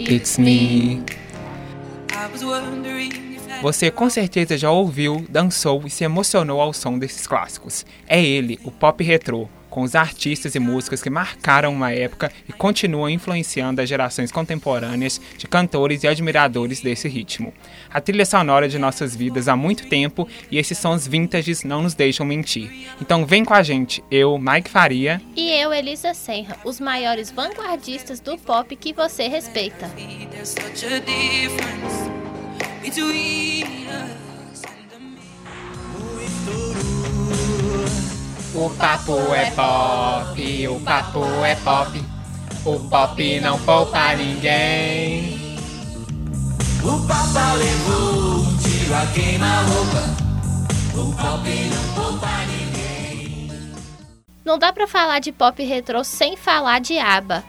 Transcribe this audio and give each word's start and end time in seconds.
It's 0.00 0.38
me. 0.38 1.02
Você 3.60 3.90
com 3.90 4.08
certeza 4.08 4.56
já 4.56 4.70
ouviu, 4.70 5.26
dançou 5.28 5.82
e 5.84 5.90
se 5.90 6.04
emocionou 6.04 6.58
ao 6.58 6.72
som 6.72 6.98
desses 6.98 7.26
clássicos. 7.26 7.84
É 8.06 8.24
ele, 8.24 8.58
o 8.64 8.70
pop 8.70 9.04
retrô, 9.04 9.46
com 9.70 9.82
os 9.82 9.94
artistas 9.94 10.54
e 10.54 10.58
músicas 10.58 11.02
que 11.02 11.08
marcaram 11.08 11.72
uma 11.72 11.92
época 11.92 12.30
e 12.48 12.52
continuam 12.52 13.08
influenciando 13.08 13.80
as 13.80 13.88
gerações 13.88 14.30
contemporâneas 14.30 15.20
de 15.38 15.46
cantores 15.46 16.02
e 16.02 16.08
admiradores 16.08 16.80
desse 16.80 17.08
ritmo. 17.08 17.54
A 17.88 18.00
trilha 18.00 18.26
sonora 18.26 18.68
de 18.68 18.78
nossas 18.78 19.14
vidas 19.16 19.48
há 19.48 19.56
muito 19.56 19.88
tempo 19.88 20.28
e 20.50 20.58
esses 20.58 20.76
sons 20.76 21.06
vintages 21.06 21.62
não 21.64 21.82
nos 21.82 21.94
deixam 21.94 22.26
mentir. 22.26 22.88
Então 23.00 23.24
vem 23.24 23.44
com 23.44 23.54
a 23.54 23.62
gente, 23.62 24.02
eu, 24.10 24.36
Mike 24.38 24.68
Faria. 24.68 25.22
E 25.36 25.50
eu, 25.52 25.72
Elisa 25.72 26.12
Senra, 26.12 26.56
os 26.64 26.80
maiores 26.80 27.30
vanguardistas 27.30 28.20
do 28.20 28.36
pop 28.36 28.74
que 28.76 28.92
você 28.92 29.28
respeita. 29.28 29.88
O 38.52 38.68
papo 38.70 39.16
é 39.32 39.50
pop, 39.52 40.68
o 40.68 40.80
papo 40.80 41.24
é 41.44 41.54
pop. 41.54 42.04
O 42.64 42.80
pop 42.88 43.40
não 43.40 43.58
poupa 43.60 44.14
ninguém. 44.14 45.40
O 46.82 47.06
Papa 47.06 47.52
levou 47.54 48.40
um 48.40 48.56
tiro 48.58 48.94
a 48.94 49.06
queima-roupa. 49.14 50.02
O 50.94 51.12
pop 51.14 51.48
não 51.48 51.94
poupa 51.94 52.28
ninguém. 52.46 53.50
Não 54.44 54.58
dá 54.58 54.72
pra 54.72 54.86
falar 54.86 55.20
de 55.20 55.30
pop 55.30 55.62
retrô 55.62 56.02
sem 56.02 56.36
falar 56.36 56.80
de 56.80 56.98
ABBA. 56.98 57.44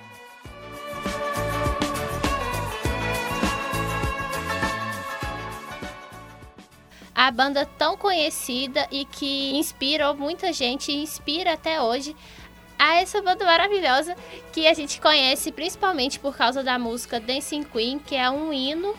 A 7.22 7.30
banda 7.30 7.67
tão 7.77 7.95
conhecida 7.95 8.88
e 8.89 9.05
que 9.05 9.55
inspirou 9.55 10.16
muita 10.16 10.52
gente 10.52 10.91
e 10.91 11.03
inspira 11.03 11.53
até 11.53 11.80
hoje 11.80 12.16
a 12.80 12.95
essa 12.95 13.22
banda 13.22 13.45
maravilhosa 13.45 14.16
que 14.52 14.66
a 14.66 14.73
gente 14.73 15.00
conhece 15.00 15.52
principalmente 15.52 16.19
por 16.19 16.36
causa 16.36 16.64
da 16.64 16.80
música 16.80 17.19
Dancing 17.19 17.61
Queen, 17.61 17.99
que 17.99 18.16
é 18.16 18.27
um 18.27 18.52
hino 18.52 18.95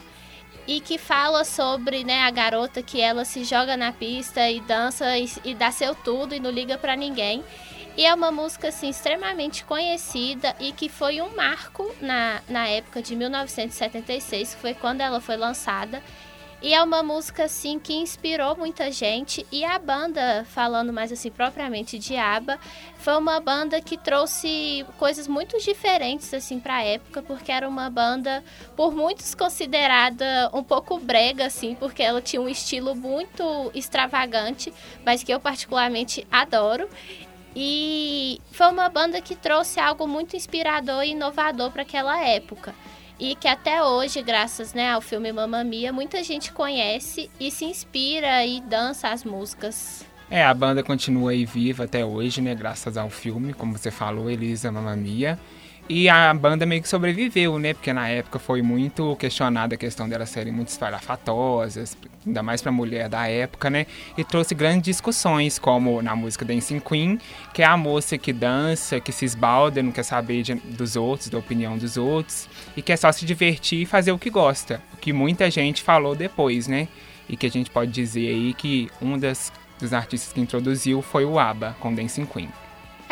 e 0.69 0.81
que 0.81 0.99
fala 0.99 1.43
sobre 1.43 2.05
né, 2.05 2.23
a 2.23 2.31
garota 2.31 2.81
que 2.81 3.01
ela 3.01 3.25
se 3.25 3.43
joga 3.43 3.77
na 3.77 3.91
pista 3.91 4.49
e 4.49 4.61
dança 4.61 5.19
e, 5.19 5.29
e 5.45 5.53
dá 5.53 5.73
seu 5.73 5.93
tudo 5.93 6.33
e 6.33 6.39
não 6.39 6.53
liga 6.53 6.79
para 6.79 6.95
ninguém. 6.95 7.43
E 7.97 8.07
é 8.07 8.15
uma 8.15 8.31
música 8.31 8.69
assim, 8.69 8.89
extremamente 8.89 9.65
conhecida 9.65 10.55
e 10.61 10.71
que 10.71 10.89
foi 10.89 11.21
um 11.21 11.35
marco 11.35 11.93
na, 12.01 12.41
na 12.49 12.69
época 12.69 13.03
de 13.03 13.17
1976, 13.17 14.55
que 14.55 14.61
foi 14.61 14.75
quando 14.75 15.01
ela 15.01 15.21
foi 15.21 15.37
lançada. 15.37 16.01
E 16.63 16.73
é 16.75 16.81
uma 16.81 17.03
música 17.03 17.45
assim 17.45 17.77
que 17.77 17.93
inspirou 17.93 18.57
muita 18.57 18.89
gente 18.93 19.45
e 19.51 19.65
a 19.65 19.77
banda, 19.81 20.47
falando 20.49 20.93
mais 20.93 21.11
assim 21.11 21.29
propriamente 21.29 21.99
de 21.99 22.17
ABBA, 22.17 22.57
foi 22.99 23.17
uma 23.17 23.41
banda 23.41 23.81
que 23.81 23.99
trouxe 23.99 24.87
coisas 24.97 25.27
muito 25.27 25.59
diferentes 25.59 26.33
assim 26.33 26.61
para 26.61 26.77
a 26.77 26.85
época, 26.85 27.21
porque 27.21 27.51
era 27.51 27.69
uma 27.69 27.91
banda 27.91 28.45
por 28.77 28.95
muitos 28.95 29.35
considerada 29.35 30.49
um 30.53 30.63
pouco 30.63 31.01
brega 31.01 31.47
assim, 31.47 31.75
porque 31.75 32.01
ela 32.01 32.23
tinha 32.23 32.41
um 32.41 32.49
estilo 32.49 32.95
muito 32.95 33.73
extravagante, 33.75 34.73
mas 35.05 35.25
que 35.25 35.35
eu 35.35 35.41
particularmente 35.41 36.25
adoro. 36.31 36.89
E 37.55 38.41
foi 38.51 38.69
uma 38.69 38.89
banda 38.89 39.21
que 39.21 39.37
trouxe 39.37 39.79
algo 39.79 40.07
muito 40.07 40.37
inspirador 40.37 41.03
e 41.03 41.11
inovador 41.11 41.71
para 41.71 41.83
aquela 41.83 42.25
época 42.27 42.75
e 43.23 43.37
que 43.37 43.47
até 43.47 43.81
hoje, 43.83 44.21
graças 44.21 44.75
né, 44.75 44.91
ao 44.91 45.01
filme 45.01 45.33
Mamma 45.33 45.63
Mia, 45.63 45.93
muita 45.93 46.25
gente 46.25 46.51
conhece 46.53 47.31
e 47.39 47.53
se 47.53 47.65
inspira 47.65 48.45
e 48.45 48.61
dança 48.61 49.11
as 49.11 49.23
músicas. 49.23 50.05
É, 50.29 50.45
a 50.45 50.53
banda 50.53 50.83
continua 50.83 51.31
aí 51.31 51.45
viva 51.45 51.85
até 51.85 52.05
hoje, 52.05 52.41
né, 52.41 52.53
graças 52.53 52.97
ao 52.97 53.09
filme, 53.09 53.53
como 53.53 53.79
você 53.79 53.93
falou, 53.93 54.29
Elisa 54.29 54.73
Mamma 54.73 54.97
Mia. 54.97 55.39
E 55.89 56.09
a 56.09 56.33
banda 56.33 56.65
meio 56.65 56.81
que 56.81 56.89
sobreviveu, 56.89 57.59
né? 57.59 57.75
Porque 57.75 57.93
na 57.93 58.09
época 58.09 58.39
foi 58.39 58.63
muito 58.63 59.17
questionada 59.17 59.75
a 59.75 59.79
questão 59.79 60.09
delas 60.09 60.31
serem 60.31 60.53
muito 60.53 60.69
espalhafatosas, 60.69 61.97
ainda 62.25 62.43
mais 62.43 62.63
para 62.63 62.71
mulher 62.71 63.09
da 63.09 63.27
época, 63.27 63.69
né? 63.69 63.87
E 64.17 64.23
trouxe 64.23 64.55
grandes 64.55 64.83
discussões, 64.83 65.59
como 65.59 66.01
na 66.01 66.15
música 66.15 66.45
Dancing 66.45 66.79
Queen, 66.79 67.19
que 67.53 67.63
é 67.63 67.67
a 67.67 67.77
moça 67.77 68.17
que 68.17 68.33
dança, 68.33 69.01
que 69.01 69.11
se 69.11 69.25
esbalda, 69.25 69.83
não 69.83 69.91
quer 69.91 70.05
saber 70.05 70.43
de, 70.43 70.55
dos 70.55 70.95
outros, 70.95 71.29
da 71.29 71.39
opinião 71.39 71.77
dos 71.77 71.97
outros, 71.97 72.49
e 72.77 72.81
quer 72.81 72.97
só 72.97 73.11
se 73.11 73.27
divertir 73.27 73.83
e 73.83 73.87
fazer 73.87 74.13
o 74.13 74.19
que 74.19 74.31
gosta. 74.31 74.81
O 74.95 74.97
que 74.97 75.13
muita 75.13 75.51
gente 75.51 75.83
falou 75.83 76.15
depois, 76.15 76.69
né? 76.69 76.87
E 77.29 77.37
que 77.37 77.47
a 77.47 77.51
gente 77.51 77.71
pode 77.71 77.91
dizer 77.91 78.29
aí 78.29 78.55
que 78.55 78.89
um 79.01 79.19
das, 79.19 79.53
dos 79.81 79.93
artistas 79.93 80.33
que 80.33 80.41
introduziu 80.41 81.03
foi 81.03 81.25
o 81.25 81.41
ABBA, 81.41 81.77
com 81.81 81.93
Dancing 81.93 82.27
Queen. 82.27 82.49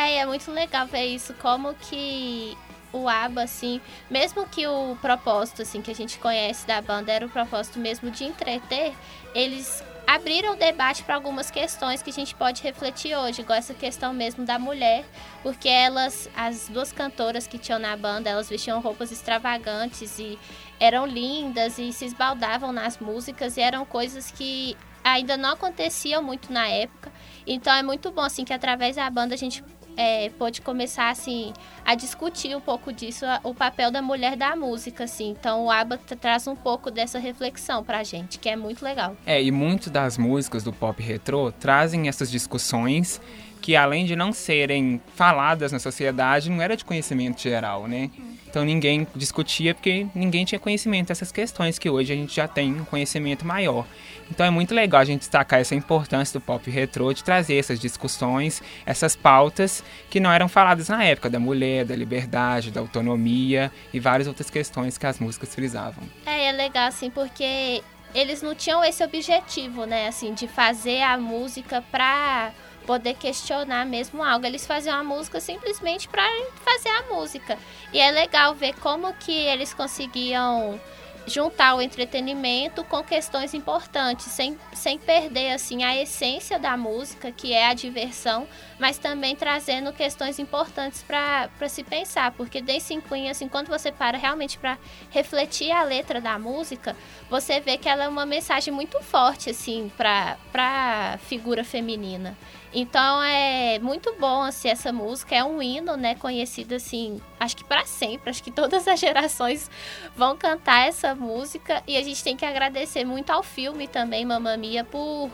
É, 0.00 0.16
é 0.16 0.27
muito 0.27 0.50
legal 0.50 0.87
ver 0.87 1.05
isso, 1.05 1.34
como 1.34 1.75
que 1.75 2.56
o 2.91 3.06
ABBA, 3.06 3.43
assim, 3.43 3.83
mesmo 4.11 4.47
que 4.49 4.66
o 4.66 4.97
propósito, 5.00 5.61
assim, 5.61 5.83
que 5.83 5.91
a 5.91 5.94
gente 5.94 6.19
conhece 6.19 6.66
da 6.66 6.81
banda 6.81 7.12
era 7.12 7.27
o 7.27 7.28
propósito 7.28 7.78
mesmo 7.78 8.11
de 8.11 8.25
entreter, 8.25 8.94
eles 9.34 9.84
abriram 10.06 10.55
o 10.55 10.56
debate 10.56 11.05
para 11.05 11.16
algumas 11.16 11.50
questões 11.50 12.03
que 12.03 12.09
a 12.09 12.12
gente 12.12 12.34
pode 12.34 12.62
refletir 12.62 13.15
hoje, 13.15 13.43
igual 13.43 13.59
essa 13.59 13.75
questão 13.75 14.15
mesmo 14.15 14.47
da 14.47 14.59
mulher, 14.59 15.05
porque 15.43 15.69
elas, 15.69 16.31
as 16.34 16.69
duas 16.69 16.91
cantoras 16.93 17.47
que 17.47 17.59
tinham 17.59 17.78
na 17.78 17.94
banda, 17.94 18.31
elas 18.31 18.49
vestiam 18.49 18.81
roupas 18.81 19.12
extravagantes 19.12 20.19
e 20.19 20.38
eram 20.81 21.06
lindas 21.06 21.78
e 21.78 21.93
se 21.93 22.06
esbaldavam 22.06 22.72
nas 22.72 22.99
músicas 22.99 23.59
e 23.59 23.61
eram 23.61 23.84
coisas 23.84 24.31
que 24.31 24.78
ainda 25.05 25.37
não 25.37 25.50
aconteciam 25.50 26.22
muito 26.22 26.50
na 26.50 26.67
época. 26.67 27.12
Então 27.47 27.72
é 27.72 27.82
muito 27.82 28.11
bom 28.11 28.22
assim 28.22 28.44
que 28.44 28.53
através 28.53 28.97
da 28.97 29.09
banda 29.11 29.34
a 29.34 29.38
gente 29.38 29.62
é, 30.00 30.31
pôde 30.31 30.62
começar 30.62 31.11
assim 31.11 31.53
a 31.84 31.94
discutir 31.94 32.56
um 32.56 32.61
pouco 32.61 32.91
disso, 32.91 33.27
o 33.44 33.55
papel 33.55 33.91
da 33.91 34.00
mulher 34.00 34.34
da 34.34 34.56
música, 34.56 35.05
assim. 35.05 35.28
Então 35.38 35.66
o 35.66 35.71
ABBA 35.71 35.99
traz 36.19 36.47
um 36.47 36.56
pouco 36.56 36.91
dessa 36.91 37.19
reflexão 37.19 37.84
pra 37.84 38.03
gente, 38.03 38.38
que 38.38 38.49
é 38.49 38.56
muito 38.56 38.83
legal. 38.83 39.15
É, 39.27 39.43
e 39.43 39.50
muitas 39.50 39.93
das 39.93 40.16
músicas 40.16 40.65
do 40.65 40.72
pop 40.72 41.03
retrô 41.03 41.53
trazem 41.53 42.09
essas 42.09 42.31
discussões 42.31 43.21
que 43.61 43.77
além 43.77 44.06
de 44.06 44.16
não 44.16 44.33
serem 44.33 45.03
faladas 45.15 45.71
na 45.71 45.78
sociedade, 45.78 46.49
não 46.49 46.62
era 46.62 46.75
de 46.75 46.82
conhecimento 46.82 47.43
geral, 47.43 47.87
né? 47.87 48.11
Então 48.50 48.65
ninguém 48.65 49.06
discutia 49.15 49.72
porque 49.75 50.09
ninguém 50.12 50.44
tinha 50.44 50.59
conhecimento 50.59 51.09
dessas 51.09 51.31
questões 51.31 51.78
que 51.78 51.88
hoje 51.88 52.12
a 52.12 52.16
gente 52.16 52.34
já 52.34 52.49
tem 52.49 52.75
um 52.75 52.84
conhecimento 52.84 53.47
maior. 53.47 53.87
Então 54.28 54.44
é 54.44 54.50
muito 54.50 54.75
legal 54.75 55.00
a 55.00 55.05
gente 55.05 55.21
destacar 55.21 55.61
essa 55.61 55.75
importância 55.75 56.38
do 56.38 56.44
pop 56.44 56.69
retrô 56.69 57.12
de 57.12 57.22
trazer 57.22 57.56
essas 57.56 57.78
discussões, 57.78 58.61
essas 58.84 59.15
pautas 59.15 59.84
que 60.11 60.19
não 60.19 60.33
eram 60.33 60.49
faladas 60.49 60.88
na 60.88 61.05
época 61.05 61.31
da 61.31 61.38
mulher, 61.38 61.84
da 61.84 61.94
liberdade, 61.94 62.72
da 62.72 62.81
autonomia 62.81 63.71
e 63.94 64.00
várias 64.00 64.27
outras 64.27 64.50
questões 64.50 64.99
que 64.99 65.06
as 65.06 65.21
músicas 65.21 65.55
frisavam. 65.55 66.03
É, 66.27 66.47
é 66.47 66.53
legal 66.53 66.88
assim 66.88 67.09
porque 67.09 67.82
eles 68.12 68.43
não 68.43 68.55
tinham 68.55 68.84
esse 68.84 69.05
objetivo, 69.05 69.84
né, 69.84 70.09
assim, 70.09 70.34
de 70.34 70.49
fazer 70.49 71.03
a 71.03 71.17
música 71.17 71.82
pra 71.93 72.50
poder 72.87 73.15
questionar 73.15 73.87
mesmo 73.87 74.23
algo. 74.23 74.47
Eles 74.47 74.67
faziam 74.67 74.97
a 74.97 75.05
música 75.05 75.41
simplesmente 75.41 76.09
para 76.09 76.23
fazer 76.65 76.89
a 76.89 77.15
música. 77.15 77.59
E 77.93 77.99
é 77.99 78.11
legal 78.11 78.55
ver 78.55 78.75
como 78.75 79.13
que 79.15 79.33
eles 79.33 79.73
conseguiam 79.75 80.81
juntar 81.27 81.75
o 81.75 81.83
entretenimento 81.83 82.83
com 82.85 83.03
questões 83.03 83.55
importantes, 83.55 84.27
sem, 84.27 84.59
sem 84.73 84.99
perder 84.99 85.53
assim 85.53 85.85
a 85.85 85.97
essência 85.97 86.59
da 86.59 86.77
música, 86.77 87.31
que 87.31 87.53
é 87.53 87.67
a 87.67 87.75
diversão, 87.75 88.47
mas 88.79 88.99
também 88.99 89.37
trazendo 89.37 89.93
questões 89.93 90.38
importantes 90.38 91.03
para 91.03 91.69
se 91.69 91.85
pensar, 91.85 92.33
porque 92.33 92.61
Dancing 92.61 93.00
Queen, 93.00 93.31
assim, 93.31 93.49
quando 93.49 93.69
você 93.69 93.93
para 93.93 94.19
realmente 94.19 94.59
para 94.59 94.79
refletir 95.11 95.71
a 95.71 95.83
letra 95.83 96.21
da 96.21 96.38
música, 96.38 96.97
você 97.29 97.61
vê 97.61 97.76
que 97.76 97.88
ela 97.88 98.05
é 98.05 98.09
uma 98.09 98.26
mensagem 98.26 98.73
muito 98.73 99.00
forte 99.00 99.50
assim 99.50 99.91
para 99.97 100.37
a 100.55 101.19
figura 101.19 101.65
feminina. 101.65 102.37
Então 102.72 103.22
é 103.22 103.81
muito 103.81 104.14
bom 104.19 104.43
assim 104.43 104.69
essa 104.69 104.93
música, 104.93 105.34
é 105.34 105.43
um 105.43 105.61
hino, 105.61 105.96
né, 105.96 106.14
conhecido 106.14 106.76
assim, 106.76 107.20
acho 107.38 107.56
que 107.56 107.64
para 107.64 107.84
sempre, 107.84 108.31
acho 108.31 108.43
que 108.43 108.50
todas 108.50 108.87
as 108.87 108.99
gerações 109.00 109.69
vão 110.17 110.37
cantar 110.37 110.87
essa 110.87 111.14
música. 111.14 111.82
E 111.87 111.96
a 111.96 112.02
gente 112.02 112.22
tem 112.22 112.37
que 112.37 112.44
agradecer 112.44 113.05
muito 113.05 113.31
ao 113.31 113.43
filme 113.43 113.88
também 113.88 114.25
Mamma 114.25 114.56
Mia 114.56 114.84
por 114.84 115.31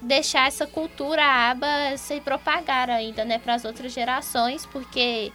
deixar 0.00 0.48
essa 0.48 0.66
cultura 0.66 1.24
aba 1.24 1.96
se 1.96 2.20
propagar 2.20 2.90
ainda, 2.90 3.24
né, 3.24 3.38
para 3.38 3.54
as 3.54 3.64
outras 3.64 3.92
gerações, 3.92 4.66
porque 4.66 5.32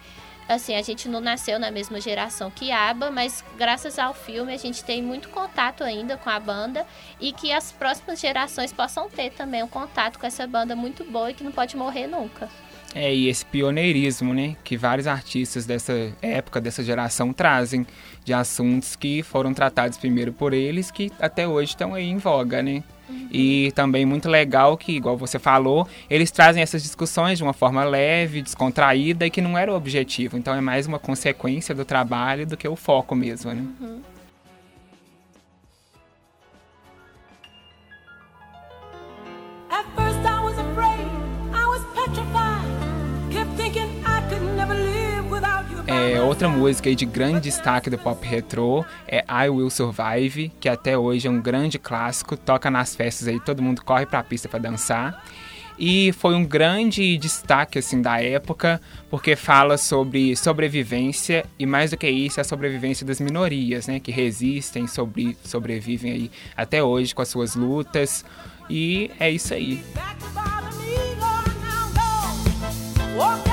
assim, 0.49 0.75
a 0.75 0.81
gente 0.81 1.07
não 1.07 1.21
nasceu 1.21 1.59
na 1.59 1.69
mesma 1.69 2.01
geração 2.01 2.49
que 2.49 2.71
ABBA, 2.71 3.11
mas 3.11 3.43
graças 3.55 3.99
ao 3.99 4.13
filme 4.15 4.51
a 4.51 4.57
gente 4.57 4.83
tem 4.83 5.01
muito 5.01 5.29
contato 5.29 5.83
ainda 5.83 6.17
com 6.17 6.29
a 6.29 6.39
banda 6.39 6.85
e 7.21 7.31
que 7.31 7.53
as 7.53 7.71
próximas 7.71 8.19
gerações 8.19 8.73
possam 8.73 9.07
ter 9.07 9.31
também 9.31 9.61
um 9.61 9.67
contato 9.67 10.17
com 10.17 10.25
essa 10.25 10.47
banda 10.47 10.75
muito 10.75 11.03
boa 11.03 11.29
e 11.29 11.33
que 11.35 11.43
não 11.43 11.51
pode 11.51 11.77
morrer 11.77 12.07
nunca. 12.07 12.49
É, 12.95 13.13
e 13.13 13.27
esse 13.27 13.45
pioneirismo, 13.45 14.33
né, 14.33 14.55
que 14.63 14.75
vários 14.75 15.05
artistas 15.05 15.67
dessa 15.67 15.93
época, 16.21 16.59
dessa 16.59 16.83
geração 16.83 17.31
trazem, 17.31 17.85
de 18.25 18.33
assuntos 18.33 18.95
que 18.95 19.21
foram 19.21 19.53
tratados 19.53 19.97
primeiro 19.97 20.33
por 20.33 20.53
eles, 20.53 20.89
que 20.89 21.11
até 21.19 21.47
hoje 21.47 21.69
estão 21.69 21.93
aí 21.93 22.05
em 22.05 22.17
voga, 22.17 22.63
né? 22.63 22.83
E 23.31 23.71
também 23.75 24.05
muito 24.05 24.27
legal 24.27 24.77
que, 24.77 24.91
igual 24.93 25.17
você 25.17 25.37
falou, 25.37 25.87
eles 26.09 26.31
trazem 26.31 26.61
essas 26.61 26.83
discussões 26.83 27.37
de 27.37 27.43
uma 27.43 27.53
forma 27.53 27.83
leve, 27.83 28.41
descontraída 28.41 29.25
e 29.25 29.29
que 29.29 29.41
não 29.41 29.57
era 29.57 29.71
o 29.71 29.75
objetivo. 29.75 30.37
Então 30.37 30.53
é 30.53 30.61
mais 30.61 30.87
uma 30.87 30.99
consequência 30.99 31.73
do 31.75 31.85
trabalho 31.85 32.45
do 32.45 32.57
que 32.57 32.67
o 32.67 32.75
foco 32.75 33.15
mesmo, 33.15 33.53
né? 33.53 33.63
At 33.81 34.18
outra 46.39 46.57
música 46.57 46.95
de 46.95 47.05
grande 47.05 47.41
destaque 47.41 47.89
do 47.89 47.97
pop 47.97 48.25
retrô 48.25 48.85
é 49.05 49.25
I 49.29 49.49
Will 49.49 49.69
Survive, 49.69 50.49
que 50.57 50.69
até 50.69 50.97
hoje 50.97 51.27
é 51.27 51.29
um 51.29 51.41
grande 51.41 51.77
clássico, 51.77 52.37
toca 52.37 52.71
nas 52.71 52.95
festas 52.95 53.27
aí, 53.27 53.41
todo 53.41 53.61
mundo 53.61 53.83
corre 53.83 54.05
pra 54.05 54.23
pista 54.23 54.47
pra 54.47 54.57
dançar. 54.57 55.21
E 55.77 56.13
foi 56.13 56.35
um 56.35 56.45
grande 56.45 57.17
destaque 57.17 57.77
assim 57.77 58.01
da 58.01 58.21
época, 58.21 58.79
porque 59.09 59.35
fala 59.35 59.77
sobre 59.77 60.33
sobrevivência 60.37 61.45
e 61.59 61.65
mais 61.65 61.91
do 61.91 61.97
que 61.97 62.09
isso, 62.09 62.39
a 62.39 62.45
sobrevivência 62.45 63.05
das 63.05 63.19
minorias, 63.19 63.87
né, 63.87 63.99
que 63.99 64.09
resistem, 64.09 64.87
sobre, 64.87 65.35
sobrevivem 65.43 66.13
aí 66.13 66.31
até 66.55 66.81
hoje 66.81 67.13
com 67.13 67.21
as 67.21 67.27
suas 67.27 67.53
lutas. 67.53 68.23
E 68.69 69.11
é 69.19 69.29
isso 69.29 69.53
aí. 69.53 69.83
Back 73.17 73.48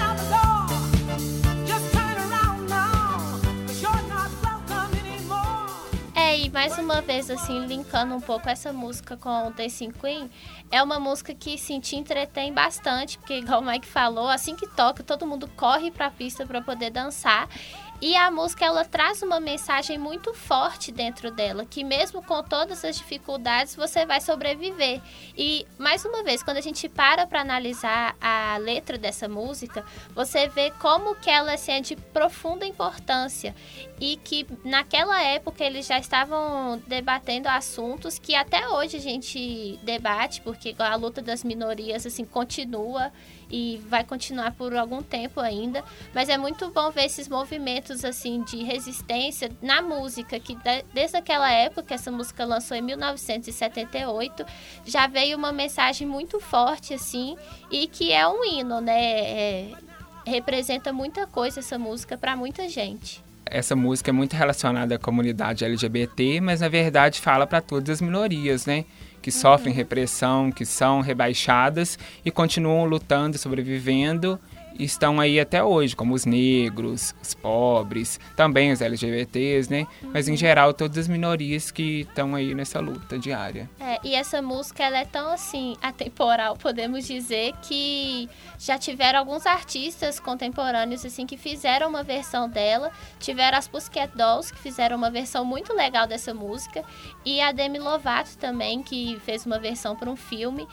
mais 6.56 6.78
uma 6.78 7.02
vez, 7.02 7.30
assim, 7.30 7.66
linkando 7.66 8.14
um 8.14 8.20
pouco 8.20 8.48
essa 8.48 8.72
música 8.72 9.14
com 9.14 9.48
o 9.48 9.50
Dancing 9.50 9.90
Queen, 9.90 10.30
é 10.70 10.82
uma 10.82 10.98
música 10.98 11.34
que, 11.34 11.58
sim, 11.58 11.80
te 11.80 11.96
entretém 11.96 12.50
bastante, 12.50 13.18
porque, 13.18 13.34
igual 13.40 13.60
o 13.60 13.64
Mike 13.66 13.86
falou, 13.86 14.26
assim 14.26 14.56
que 14.56 14.66
toca, 14.66 15.02
todo 15.02 15.26
mundo 15.26 15.50
corre 15.54 15.90
pra 15.90 16.10
pista 16.10 16.46
pra 16.46 16.62
poder 16.62 16.88
dançar. 16.88 17.46
E 18.00 18.14
a 18.14 18.30
música, 18.30 18.64
ela 18.64 18.84
traz 18.84 19.22
uma 19.22 19.40
mensagem 19.40 19.96
muito 19.96 20.34
forte 20.34 20.92
dentro 20.92 21.30
dela, 21.30 21.64
que 21.64 21.82
mesmo 21.82 22.22
com 22.22 22.42
todas 22.42 22.84
as 22.84 22.98
dificuldades, 22.98 23.74
você 23.74 24.04
vai 24.04 24.20
sobreviver. 24.20 25.00
E, 25.36 25.66
mais 25.78 26.04
uma 26.04 26.22
vez, 26.22 26.42
quando 26.42 26.58
a 26.58 26.60
gente 26.60 26.90
para 26.90 27.26
pra 27.26 27.40
analisar 27.40 28.14
a 28.20 28.58
letra 28.58 28.98
dessa 28.98 29.26
música, 29.28 29.84
você 30.14 30.46
vê 30.46 30.70
como 30.72 31.14
que 31.14 31.30
ela 31.30 31.54
assim, 31.54 31.72
é 31.72 31.80
de 31.80 31.96
profunda 31.96 32.66
importância 32.66 33.54
e 33.98 34.16
que 34.18 34.46
naquela 34.62 35.22
época 35.22 35.64
eles 35.64 35.86
já 35.86 35.98
estavam 35.98 36.78
debatendo 36.86 37.48
assuntos 37.48 38.18
que 38.18 38.34
até 38.34 38.68
hoje 38.68 38.98
a 38.98 39.00
gente 39.00 39.78
debate, 39.82 40.42
porque 40.42 40.74
a 40.78 40.94
luta 40.96 41.22
das 41.22 41.42
minorias 41.42 42.04
assim 42.04 42.26
continua 42.26 43.10
e 43.50 43.80
vai 43.88 44.02
continuar 44.04 44.52
por 44.52 44.74
algum 44.76 45.02
tempo 45.02 45.40
ainda, 45.40 45.84
mas 46.14 46.28
é 46.28 46.36
muito 46.36 46.68
bom 46.70 46.90
ver 46.90 47.04
esses 47.04 47.28
movimentos 47.28 48.04
assim 48.04 48.42
de 48.42 48.64
resistência 48.64 49.50
na 49.62 49.80
música, 49.80 50.38
que 50.40 50.54
de- 50.56 50.84
desde 50.92 51.16
aquela 51.16 51.50
época, 51.52 51.94
essa 51.94 52.10
música 52.10 52.44
lançou 52.44 52.76
em 52.76 52.82
1978, 52.82 54.44
já 54.84 55.06
veio 55.06 55.36
uma 55.36 55.52
mensagem 55.52 56.06
muito 56.06 56.40
forte 56.40 56.94
assim 56.94 57.36
e 57.70 57.86
que 57.86 58.12
é 58.12 58.26
um 58.26 58.44
hino, 58.44 58.80
né? 58.80 59.00
É- 59.00 59.72
representa 60.26 60.92
muita 60.92 61.24
coisa 61.26 61.60
essa 61.60 61.78
música 61.78 62.18
para 62.18 62.34
muita 62.36 62.68
gente. 62.68 63.24
essa 63.48 63.76
música 63.76 64.10
é 64.10 64.12
muito 64.12 64.34
relacionada 64.34 64.96
à 64.96 64.98
comunidade 64.98 65.64
LGBT, 65.64 66.40
mas 66.40 66.60
na 66.62 66.68
verdade 66.68 67.20
fala 67.20 67.46
para 67.46 67.60
todas 67.60 67.88
as 67.90 68.00
minorias, 68.00 68.66
né? 68.66 68.84
Que 69.26 69.32
sofrem 69.32 69.74
repressão, 69.74 70.52
que 70.52 70.64
são 70.64 71.00
rebaixadas 71.00 71.98
e 72.24 72.30
continuam 72.30 72.84
lutando, 72.84 73.36
sobrevivendo 73.36 74.38
estão 74.78 75.20
aí 75.20 75.38
até 75.38 75.62
hoje, 75.62 75.94
como 75.94 76.14
os 76.14 76.24
negros, 76.24 77.14
os 77.22 77.34
pobres, 77.34 78.18
também 78.34 78.72
os 78.72 78.80
LGBTs, 78.80 79.70
né? 79.70 79.86
Mas 80.02 80.28
em 80.28 80.36
geral 80.36 80.72
todas 80.72 80.98
as 80.98 81.08
minorias 81.08 81.70
que 81.70 82.00
estão 82.00 82.34
aí 82.34 82.54
nessa 82.54 82.80
luta 82.80 83.18
diária. 83.18 83.68
É, 83.80 83.98
e 84.04 84.14
essa 84.14 84.40
música 84.40 84.84
ela 84.84 84.98
é 84.98 85.04
tão 85.04 85.32
assim 85.32 85.76
atemporal, 85.82 86.56
podemos 86.56 87.06
dizer 87.06 87.52
que 87.62 88.28
já 88.58 88.78
tiveram 88.78 89.18
alguns 89.18 89.46
artistas 89.46 90.18
contemporâneos 90.18 91.04
assim 91.04 91.26
que 91.26 91.36
fizeram 91.36 91.88
uma 91.88 92.02
versão 92.02 92.48
dela. 92.48 92.90
Tiveram 93.18 93.58
as 93.58 93.68
Pussycat 93.68 94.16
Dolls 94.16 94.52
que 94.52 94.60
fizeram 94.60 94.96
uma 94.96 95.10
versão 95.10 95.44
muito 95.44 95.72
legal 95.74 96.06
dessa 96.06 96.32
música 96.32 96.84
e 97.24 97.40
a 97.40 97.52
Demi 97.52 97.78
Lovato 97.78 98.36
também 98.38 98.82
que 98.82 99.18
fez 99.24 99.44
uma 99.46 99.58
versão 99.58 99.94
para 99.96 100.10
um 100.10 100.16
filme. 100.16 100.66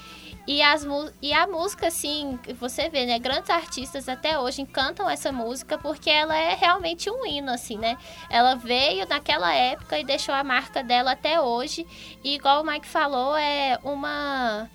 E, 0.46 0.62
as, 0.62 0.86
e 1.22 1.32
a 1.32 1.48
música, 1.48 1.88
assim, 1.88 2.38
você 2.60 2.90
vê, 2.90 3.06
né? 3.06 3.18
Grandes 3.18 3.50
artistas 3.50 3.93
até 4.10 4.38
hoje 4.40 4.66
cantam 4.66 5.10
essa 5.10 5.31
música 5.31 5.78
porque 5.78 6.10
ela 6.10 6.36
é 6.36 6.56
realmente 6.56 7.10
um 7.10 7.25
hino, 7.25 7.51
assim, 7.51 7.78
né? 7.78 7.98
Ela 8.30 8.56
veio 8.56 9.07
naquela 9.07 9.54
época 9.54 10.00
e 10.00 10.04
deixou 10.04 10.34
a 10.34 10.44
marca 10.44 10.84
dela 10.84 11.12
até 11.12 11.40
hoje. 11.40 11.86
E 12.24 12.36
igual 12.36 12.62
o 12.62 12.66
Mike 12.66 12.88
falou, 12.88 13.36
é 13.36 13.78
uma 13.84 14.69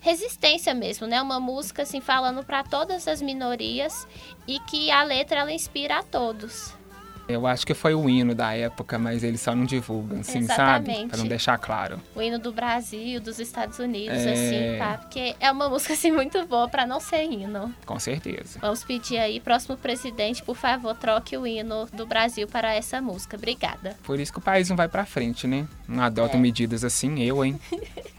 resistência 0.00 0.74
mesmo, 0.74 1.06
né? 1.06 1.20
Uma 1.22 1.40
música, 1.40 1.82
assim, 1.82 2.00
falando 2.00 2.44
para 2.44 2.62
todas 2.62 3.08
as 3.08 3.22
minorias 3.22 4.06
e 4.46 4.60
que 4.60 4.90
a 4.90 5.02
letra, 5.02 5.40
ela 5.40 5.52
inspira 5.52 5.98
a 5.98 6.02
todos. 6.02 6.74
Eu 7.26 7.46
acho 7.46 7.66
que 7.66 7.72
foi 7.72 7.94
o 7.94 8.08
hino 8.08 8.34
da 8.34 8.54
época, 8.54 8.98
mas 8.98 9.22
eles 9.24 9.40
só 9.40 9.54
não 9.54 9.64
divulgam, 9.64 10.20
assim, 10.20 10.42
sabe? 10.42 10.90
Exatamente. 10.90 11.08
Para 11.08 11.18
não 11.18 11.26
deixar 11.26 11.56
claro. 11.58 11.98
O 12.14 12.20
hino 12.20 12.38
do 12.38 12.52
Brasil, 12.52 13.20
dos 13.20 13.38
Estados 13.38 13.78
Unidos, 13.78 14.18
É. 14.18 14.32
assim, 14.32 14.78
tá? 14.78 14.98
Porque 14.98 15.34
é 15.40 15.50
uma 15.50 15.68
música, 15.68 15.94
assim, 15.94 16.10
muito 16.12 16.44
boa 16.46 16.68
para 16.68 16.86
não 16.86 17.00
ser 17.00 17.24
hino. 17.24 17.74
Com 17.86 17.98
certeza. 17.98 18.58
Vamos 18.60 18.84
pedir 18.84 19.16
aí, 19.18 19.40
próximo 19.40 19.76
presidente, 19.76 20.42
por 20.42 20.54
favor, 20.56 20.94
troque 20.96 21.36
o 21.36 21.46
hino 21.46 21.86
do 21.92 22.04
Brasil 22.06 22.46
para 22.46 22.74
essa 22.74 23.00
música. 23.00 23.36
Obrigada. 23.36 23.96
Por 24.02 24.20
isso 24.20 24.32
que 24.32 24.38
o 24.38 24.42
país 24.42 24.68
não 24.68 24.76
vai 24.76 24.88
pra 24.88 25.06
frente, 25.06 25.46
né? 25.46 25.66
Não 25.88 26.02
adota 26.02 26.36
É. 26.36 26.40
medidas 26.40 26.84
assim, 26.84 27.22
eu, 27.22 27.42
hein? 27.44 27.58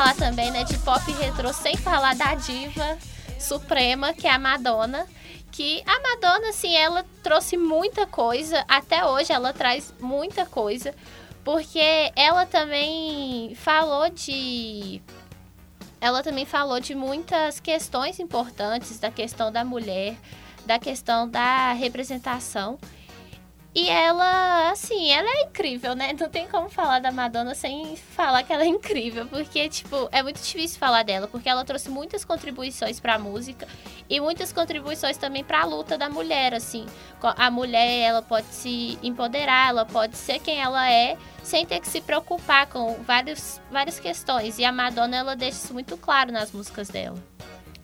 falar 0.00 0.14
também, 0.14 0.50
né, 0.50 0.64
de 0.64 0.78
pop 0.78 1.12
retrô 1.12 1.52
sem 1.52 1.76
falar 1.76 2.14
da 2.14 2.34
diva 2.34 2.96
suprema, 3.38 4.14
que 4.14 4.26
é 4.26 4.30
a 4.30 4.38
Madonna. 4.38 5.06
Que 5.52 5.82
a 5.84 6.00
Madonna, 6.00 6.48
assim, 6.48 6.74
ela 6.74 7.04
trouxe 7.22 7.58
muita 7.58 8.06
coisa. 8.06 8.64
Até 8.66 9.04
hoje 9.04 9.30
ela 9.30 9.52
traz 9.52 9.92
muita 10.00 10.46
coisa. 10.46 10.94
Porque 11.44 12.10
ela 12.16 12.46
também 12.46 13.54
falou 13.56 14.08
de. 14.08 15.02
Ela 16.00 16.22
também 16.22 16.46
falou 16.46 16.80
de 16.80 16.94
muitas 16.94 17.60
questões 17.60 18.18
importantes 18.18 18.98
da 18.98 19.10
questão 19.10 19.52
da 19.52 19.66
mulher, 19.66 20.16
da 20.64 20.78
questão 20.78 21.28
da 21.28 21.74
representação. 21.74 22.78
E 23.72 23.88
ela, 23.88 24.72
assim, 24.72 25.12
ela 25.12 25.28
é 25.28 25.42
incrível, 25.42 25.94
né? 25.94 26.12
Não 26.18 26.28
tem 26.28 26.48
como 26.48 26.68
falar 26.68 26.98
da 26.98 27.12
Madonna 27.12 27.54
sem 27.54 27.94
falar 27.96 28.42
que 28.42 28.52
ela 28.52 28.64
é 28.64 28.66
incrível, 28.66 29.26
porque, 29.26 29.68
tipo, 29.68 30.08
é 30.10 30.24
muito 30.24 30.42
difícil 30.42 30.76
falar 30.76 31.04
dela, 31.04 31.28
porque 31.28 31.48
ela 31.48 31.64
trouxe 31.64 31.88
muitas 31.88 32.24
contribuições 32.24 32.98
pra 32.98 33.16
música 33.16 33.68
e 34.08 34.18
muitas 34.18 34.52
contribuições 34.52 35.16
também 35.16 35.44
pra 35.44 35.64
luta 35.64 35.96
da 35.96 36.10
mulher, 36.10 36.52
assim. 36.52 36.84
A 37.22 37.48
mulher, 37.48 38.00
ela 38.00 38.22
pode 38.22 38.48
se 38.48 38.98
empoderar, 39.04 39.68
ela 39.68 39.86
pode 39.86 40.16
ser 40.16 40.40
quem 40.40 40.60
ela 40.60 40.90
é, 40.90 41.16
sem 41.44 41.64
ter 41.64 41.78
que 41.78 41.86
se 41.86 42.00
preocupar 42.00 42.66
com 42.66 42.94
vários, 43.04 43.60
várias 43.70 44.00
questões. 44.00 44.58
E 44.58 44.64
a 44.64 44.72
Madonna, 44.72 45.16
ela 45.16 45.36
deixa 45.36 45.58
isso 45.58 45.72
muito 45.72 45.96
claro 45.96 46.32
nas 46.32 46.50
músicas 46.50 46.88
dela. 46.88 47.22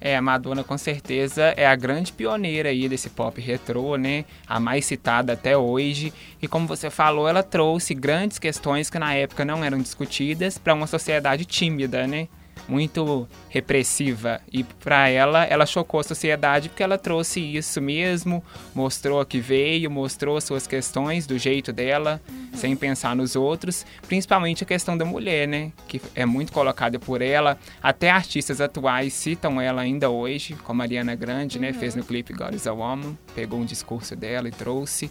É, 0.01 0.17
a 0.17 0.23
Madonna 0.23 0.63
com 0.63 0.77
certeza 0.77 1.55
é 1.57 1.67
a 1.67 1.75
grande 1.75 2.13
pioneira 2.13 2.69
aí 2.69 2.89
desse 2.89 3.11
pop 3.11 3.41
retrô, 3.41 3.97
né? 3.97 4.25
A 4.47 4.61
mais 4.61 4.85
citada 4.85 5.33
até 5.33 5.57
hoje. 5.57 6.13
E 6.41 6.47
como 6.47 6.67
você 6.67 6.91
falou, 6.91 7.29
ela 7.29 7.43
trouxe 7.43 7.95
grandes 7.95 8.39
questões 8.39 8.91
que 8.91 8.99
na 8.99 9.15
época 9.15 9.45
não 9.45 9.65
eram 9.65 9.79
discutidas 9.79 10.59
para 10.59 10.75
uma 10.75 10.87
sociedade 10.87 11.45
tímida, 11.45 12.07
né? 12.07 12.29
Muito 12.69 13.29
repressiva. 13.49 14.41
E 14.53 14.65
para 14.65 15.09
ela, 15.09 15.45
ela 15.45 15.67
chocou 15.67 16.01
a 16.01 16.05
sociedade 16.05 16.69
porque 16.69 16.83
ela 16.83 16.99
trouxe 16.99 17.41
isso 17.41 17.81
mesmo, 17.81 18.43
mostrou 18.75 19.25
que 19.25 19.41
veio, 19.41 19.91
mostrou 19.91 20.41
suas 20.41 20.67
questões 20.67 21.27
do 21.27 21.39
jeito 21.39 21.73
dela, 21.73 22.21
sem 22.55 22.77
pensar 22.77 23.15
nos 23.15 23.37
outros, 23.37 23.85
principalmente 24.07 24.65
a 24.65 24.67
questão 24.67 24.97
da 24.97 25.05
mulher, 25.05 25.47
né? 25.47 25.73
Que 25.87 26.01
é 26.15 26.25
muito 26.25 26.53
colocada 26.53 26.99
por 26.99 27.23
ela. 27.23 27.59
Até 27.83 28.11
artistas 28.11 28.61
atuais 28.61 29.13
citam 29.13 29.61
ela 29.61 29.83
ainda 29.83 30.11
hoje, 30.11 30.55
como 30.65 30.83
a 30.83 30.85
Ariana 30.85 31.15
Grande, 31.15 31.59
né? 31.59 31.73
Fez 31.73 31.95
no 31.95 32.05
clipe 32.05 32.33
God 32.33 32.55
is 32.55 32.67
a 32.67 32.73
Woman, 32.73 33.17
pegou 33.35 33.61
um 33.61 33.65
discurso 33.65 34.17
dela 34.17 34.49
e 34.49 34.53
trouxe. 34.53 35.11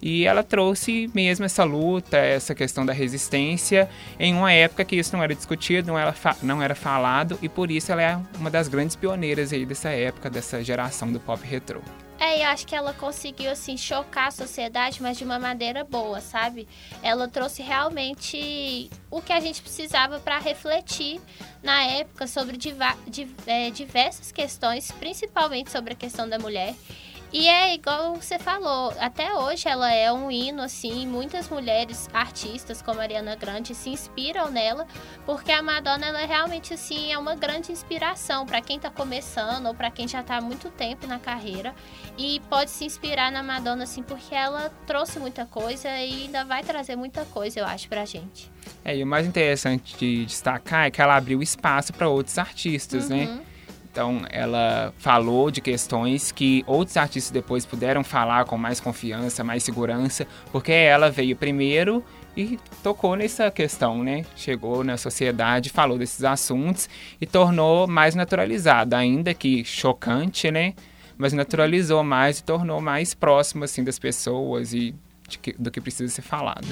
E 0.00 0.26
ela 0.26 0.42
trouxe 0.42 1.10
mesmo 1.14 1.44
essa 1.44 1.64
luta, 1.64 2.16
essa 2.16 2.54
questão 2.54 2.84
da 2.84 2.92
resistência, 2.92 3.88
em 4.18 4.34
uma 4.34 4.52
época 4.52 4.84
que 4.84 4.96
isso 4.96 5.16
não 5.16 5.22
era 5.22 5.34
discutido, 5.34 5.88
não 5.88 5.98
era, 5.98 6.14
não 6.42 6.62
era 6.62 6.74
falado, 6.74 7.38
e 7.42 7.48
por 7.48 7.70
isso 7.70 7.90
ela 7.92 8.02
é 8.02 8.18
uma 8.38 8.50
das 8.50 8.68
grandes 8.68 8.96
pioneiras 8.96 9.52
aí 9.52 9.64
dessa 9.64 9.90
época, 9.90 10.30
dessa 10.30 10.62
geração 10.62 11.10
do 11.10 11.20
pop 11.20 11.44
retrô. 11.44 11.80
É, 12.18 12.42
eu 12.42 12.48
acho 12.48 12.66
que 12.66 12.74
ela 12.74 12.94
conseguiu, 12.94 13.50
assim, 13.50 13.76
chocar 13.76 14.28
a 14.28 14.30
sociedade, 14.30 15.02
mas 15.02 15.18
de 15.18 15.24
uma 15.24 15.38
maneira 15.38 15.84
boa, 15.84 16.20
sabe? 16.20 16.66
Ela 17.02 17.28
trouxe 17.28 17.62
realmente 17.62 18.90
o 19.10 19.20
que 19.20 19.32
a 19.34 19.40
gente 19.40 19.60
precisava 19.60 20.18
para 20.18 20.38
refletir 20.38 21.20
na 21.62 21.84
época 21.84 22.26
sobre 22.26 22.58
é, 23.46 23.70
diversas 23.70 24.32
questões, 24.32 24.90
principalmente 24.92 25.70
sobre 25.70 25.92
a 25.92 25.96
questão 25.96 26.26
da 26.26 26.38
mulher. 26.38 26.74
E 27.32 27.48
é 27.48 27.74
igual 27.74 28.14
você 28.14 28.38
falou, 28.38 28.94
até 28.98 29.34
hoje 29.34 29.68
ela 29.68 29.92
é 29.92 30.12
um 30.12 30.30
hino, 30.30 30.62
assim, 30.62 31.06
muitas 31.06 31.48
mulheres 31.48 32.08
artistas 32.14 32.80
como 32.80 33.00
a 33.00 33.02
Ariana 33.02 33.34
Grande 33.34 33.74
se 33.74 33.90
inspiram 33.90 34.50
nela, 34.50 34.86
porque 35.24 35.50
a 35.50 35.60
Madonna, 35.60 36.06
ela 36.06 36.24
realmente, 36.24 36.72
assim, 36.72 37.12
é 37.12 37.18
uma 37.18 37.34
grande 37.34 37.72
inspiração 37.72 38.46
para 38.46 38.60
quem 38.60 38.78
tá 38.78 38.90
começando 38.90 39.66
ou 39.66 39.74
para 39.74 39.90
quem 39.90 40.06
já 40.06 40.22
tá 40.22 40.36
há 40.36 40.40
muito 40.40 40.70
tempo 40.70 41.06
na 41.06 41.18
carreira 41.18 41.74
e 42.16 42.40
pode 42.48 42.70
se 42.70 42.84
inspirar 42.84 43.30
na 43.32 43.42
Madonna, 43.42 43.82
assim, 43.84 44.02
porque 44.02 44.34
ela 44.34 44.70
trouxe 44.86 45.18
muita 45.18 45.44
coisa 45.44 45.88
e 45.88 46.24
ainda 46.24 46.44
vai 46.44 46.62
trazer 46.62 46.96
muita 46.96 47.24
coisa, 47.26 47.58
eu 47.58 47.66
acho, 47.66 47.88
pra 47.88 48.04
gente. 48.04 48.50
É, 48.84 48.96
e 48.96 49.02
o 49.02 49.06
mais 49.06 49.26
interessante 49.26 49.96
de 49.96 50.24
destacar 50.24 50.86
é 50.86 50.90
que 50.90 51.02
ela 51.02 51.16
abriu 51.16 51.42
espaço 51.42 51.92
para 51.92 52.08
outros 52.08 52.38
artistas, 52.38 53.08
né? 53.08 53.40
Então, 53.96 54.20
ela 54.28 54.92
falou 54.98 55.50
de 55.50 55.62
questões 55.62 56.30
que 56.30 56.62
outros 56.66 56.98
artistas 56.98 57.30
depois 57.30 57.64
puderam 57.64 58.04
falar 58.04 58.44
com 58.44 58.58
mais 58.58 58.78
confiança, 58.78 59.42
mais 59.42 59.62
segurança, 59.62 60.26
porque 60.52 60.70
ela 60.70 61.10
veio 61.10 61.34
primeiro 61.34 62.04
e 62.36 62.58
tocou 62.82 63.16
nessa 63.16 63.50
questão, 63.50 64.04
né? 64.04 64.26
Chegou 64.36 64.84
na 64.84 64.98
sociedade, 64.98 65.70
falou 65.70 65.96
desses 65.96 66.22
assuntos 66.24 66.90
e 67.18 67.24
tornou 67.24 67.86
mais 67.88 68.14
naturalizado, 68.14 68.94
ainda 68.94 69.32
que 69.32 69.64
chocante, 69.64 70.50
né? 70.50 70.74
Mas 71.16 71.32
naturalizou 71.32 72.04
mais 72.04 72.40
e 72.40 72.44
tornou 72.44 72.82
mais 72.82 73.14
próximo, 73.14 73.64
assim, 73.64 73.82
das 73.82 73.98
pessoas 73.98 74.74
e 74.74 74.94
que- 75.40 75.54
do 75.58 75.70
que 75.70 75.80
precisa 75.80 76.12
ser 76.14 76.20
falado. 76.20 76.68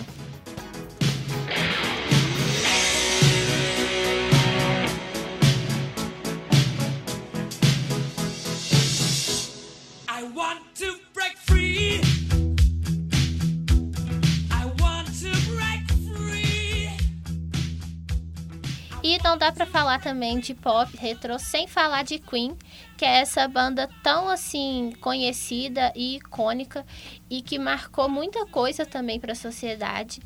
E 19.15 19.23
não 19.23 19.39
dá 19.39 19.53
pra 19.53 19.65
falar 19.65 20.01
também 20.01 20.41
de 20.41 20.53
pop 20.55 20.91
retrô 20.97 21.39
sem 21.39 21.69
falar 21.69 22.03
de 22.03 22.19
Queen, 22.19 22.59
que 22.97 23.05
é 23.05 23.21
essa 23.21 23.47
banda 23.49 23.89
tão 24.03 24.29
assim 24.29 24.93
conhecida 25.01 25.93
e 25.95 26.17
icônica 26.17 26.85
e 27.29 27.43
que 27.43 27.59
marcou 27.59 28.09
muita 28.09 28.47
coisa 28.47 28.87
também 28.87 29.19
pra 29.19 29.35
sociedade. 29.35 30.21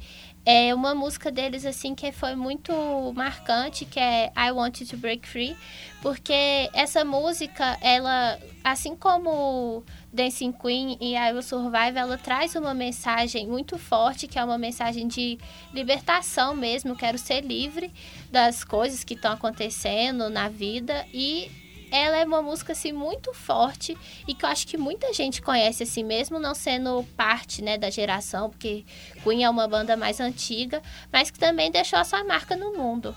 É 0.51 0.75
uma 0.75 0.95
música 0.95 1.31
deles 1.31 1.67
assim 1.67 1.95
que 1.95 2.11
foi 2.11 2.35
muito 2.35 2.73
marcante, 3.15 3.85
que 3.85 4.01
é 4.01 4.33
I 4.35 4.51
Want 4.51 4.81
You 4.81 4.87
to 4.87 4.97
Break 4.97 5.29
Free, 5.29 5.55
porque 6.01 6.71
essa 6.73 7.05
música, 7.05 7.77
ela 7.83 8.39
assim 8.65 8.97
como 8.97 9.85
Dancing 10.11 10.53
Queen 10.53 10.97
e 11.01 11.15
I 11.15 11.33
Will 11.33 11.43
Survive, 11.43 11.99
ela 11.99 12.17
traz 12.17 12.55
uma 12.55 12.73
mensagem 12.73 13.47
muito 13.47 13.77
forte, 13.77 14.27
que 14.27 14.39
é 14.39 14.45
uma 14.45 14.57
mensagem 14.57 15.07
de 15.07 15.39
libertação 15.73 16.55
mesmo, 16.55 16.97
quero 16.97 17.19
ser 17.19 17.43
livre 17.43 17.93
das 18.31 18.65
coisas 18.65 19.05
que 19.05 19.13
estão 19.13 19.33
acontecendo 19.33 20.31
na 20.31 20.49
vida 20.49 21.05
e 21.13 21.51
ela 21.91 22.19
é 22.19 22.25
uma 22.25 22.43
música 22.43 22.73
assim 22.73 22.93
muito 22.93 23.33
forte 23.33 23.97
e 24.27 24.35
que 24.35 24.45
eu 24.45 24.49
acho 24.49 24.67
que 24.67 24.77
muita 24.77 25.13
gente 25.13 25.41
conhece 25.43 25.83
assim 25.83 26.05
mesmo 26.05 26.39
não 26.39 26.55
sendo 26.55 27.05
parte, 27.17 27.63
né, 27.63 27.79
da 27.79 27.91
geração, 27.91 28.51
porque 28.51 28.85
Queen 29.23 29.45
é 29.45 29.51
uma 29.51 29.67
banda 29.69 29.97
mais 29.97 30.21
antiga, 30.21 30.83
mas 31.13 31.31
que 31.31 31.39
também 31.39 31.71
deixou 31.71 31.99
a 31.99 32.05
sua 32.05 32.25
marca 32.25 32.57
no 32.57 32.77
mundo. 32.77 33.15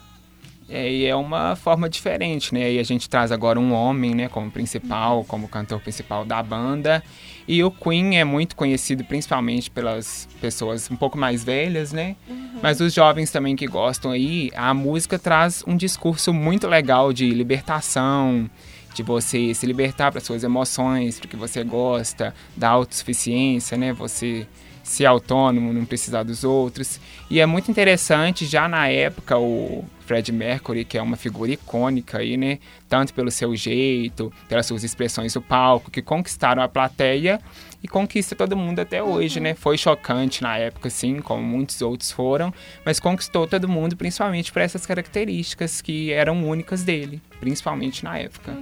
É, 0.71 0.89
e 0.89 1.05
é 1.05 1.13
uma 1.13 1.53
forma 1.57 1.89
diferente, 1.89 2.53
né? 2.53 2.71
E 2.71 2.79
a 2.79 2.83
gente 2.83 3.09
traz 3.09 3.29
agora 3.29 3.59
um 3.59 3.73
homem, 3.73 4.15
né, 4.15 4.29
como 4.29 4.49
principal, 4.49 5.25
como 5.25 5.49
cantor 5.49 5.81
principal 5.81 6.23
da 6.23 6.41
banda. 6.41 7.03
E 7.45 7.61
o 7.61 7.69
Queen 7.69 8.17
é 8.17 8.23
muito 8.23 8.55
conhecido 8.55 9.03
principalmente 9.03 9.69
pelas 9.69 10.29
pessoas 10.39 10.89
um 10.89 10.95
pouco 10.95 11.17
mais 11.17 11.43
velhas, 11.43 11.91
né? 11.91 12.15
Mas 12.61 12.79
os 12.79 12.93
jovens 12.93 13.29
também 13.31 13.53
que 13.53 13.67
gostam 13.67 14.11
aí, 14.11 14.49
a 14.55 14.73
música 14.73 15.19
traz 15.19 15.61
um 15.67 15.75
discurso 15.75 16.31
muito 16.31 16.67
legal 16.67 17.11
de 17.11 17.29
libertação, 17.31 18.49
de 18.93 19.03
você 19.03 19.53
se 19.53 19.65
libertar 19.65 20.09
para 20.09 20.21
suas 20.21 20.41
emoções, 20.41 21.19
do 21.19 21.27
que 21.27 21.35
você 21.35 21.65
gosta, 21.65 22.33
da 22.55 22.69
autossuficiência, 22.69 23.77
né? 23.77 23.91
Você 23.91 24.47
ser 24.83 25.05
autônomo, 25.05 25.73
não 25.73 25.85
precisar 25.85 26.23
dos 26.23 26.43
outros. 26.43 26.99
E 27.29 27.39
é 27.39 27.45
muito 27.45 27.69
interessante, 27.69 28.45
já 28.45 28.67
na 28.67 28.87
época, 28.87 29.37
o 29.37 29.83
Fred 30.11 30.29
Mercury, 30.29 30.83
que 30.83 30.97
é 30.97 31.01
uma 31.01 31.15
figura 31.15 31.53
icônica 31.53 32.17
aí, 32.17 32.35
né? 32.35 32.59
Tanto 32.89 33.13
pelo 33.13 33.31
seu 33.31 33.55
jeito, 33.55 34.29
pelas 34.49 34.65
suas 34.65 34.83
expressões 34.83 35.33
no 35.35 35.41
palco, 35.41 35.89
que 35.89 36.01
conquistaram 36.01 36.61
a 36.61 36.67
plateia 36.67 37.39
e 37.81 37.87
conquista 37.87 38.35
todo 38.35 38.57
mundo 38.57 38.79
até 38.79 39.01
hoje, 39.01 39.39
né? 39.39 39.53
Foi 39.53 39.77
chocante 39.77 40.43
na 40.43 40.57
época, 40.57 40.89
sim, 40.89 41.21
como 41.21 41.41
muitos 41.41 41.81
outros 41.81 42.11
foram, 42.11 42.53
mas 42.85 42.99
conquistou 42.99 43.47
todo 43.47 43.69
mundo, 43.69 43.95
principalmente 43.95 44.51
por 44.51 44.61
essas 44.61 44.85
características 44.85 45.79
que 45.79 46.11
eram 46.11 46.45
únicas 46.45 46.83
dele, 46.83 47.21
principalmente 47.39 48.03
na 48.03 48.17
época. 48.17 48.53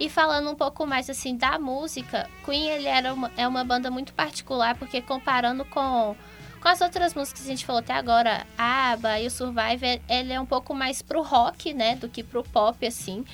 E 0.00 0.10
falando 0.10 0.50
um 0.50 0.56
pouco 0.56 0.84
mais 0.84 1.08
assim 1.08 1.36
da 1.36 1.56
música, 1.56 2.28
Queen 2.44 2.68
ele 2.68 2.88
era 2.88 3.14
uma, 3.14 3.30
é 3.36 3.46
uma 3.46 3.62
banda 3.62 3.92
muito 3.92 4.12
particular, 4.12 4.74
porque 4.74 5.00
comparando 5.00 5.64
com, 5.66 6.16
com 6.60 6.68
as 6.68 6.80
outras 6.80 7.14
músicas 7.14 7.42
que 7.42 7.48
a 7.48 7.50
gente 7.50 7.64
falou 7.64 7.80
até 7.80 7.94
agora, 7.94 8.46
ABBA 8.56 9.20
e 9.20 9.26
o 9.26 9.30
Survivor, 9.30 9.98
ele 10.08 10.32
é 10.32 10.40
um 10.40 10.46
pouco 10.46 10.74
mais 10.74 11.00
pro 11.00 11.22
rock, 11.22 11.72
né, 11.72 11.96
do 11.96 12.08
que 12.08 12.22
pro 12.22 12.44
pop, 12.44 12.86
assim. 12.86 13.24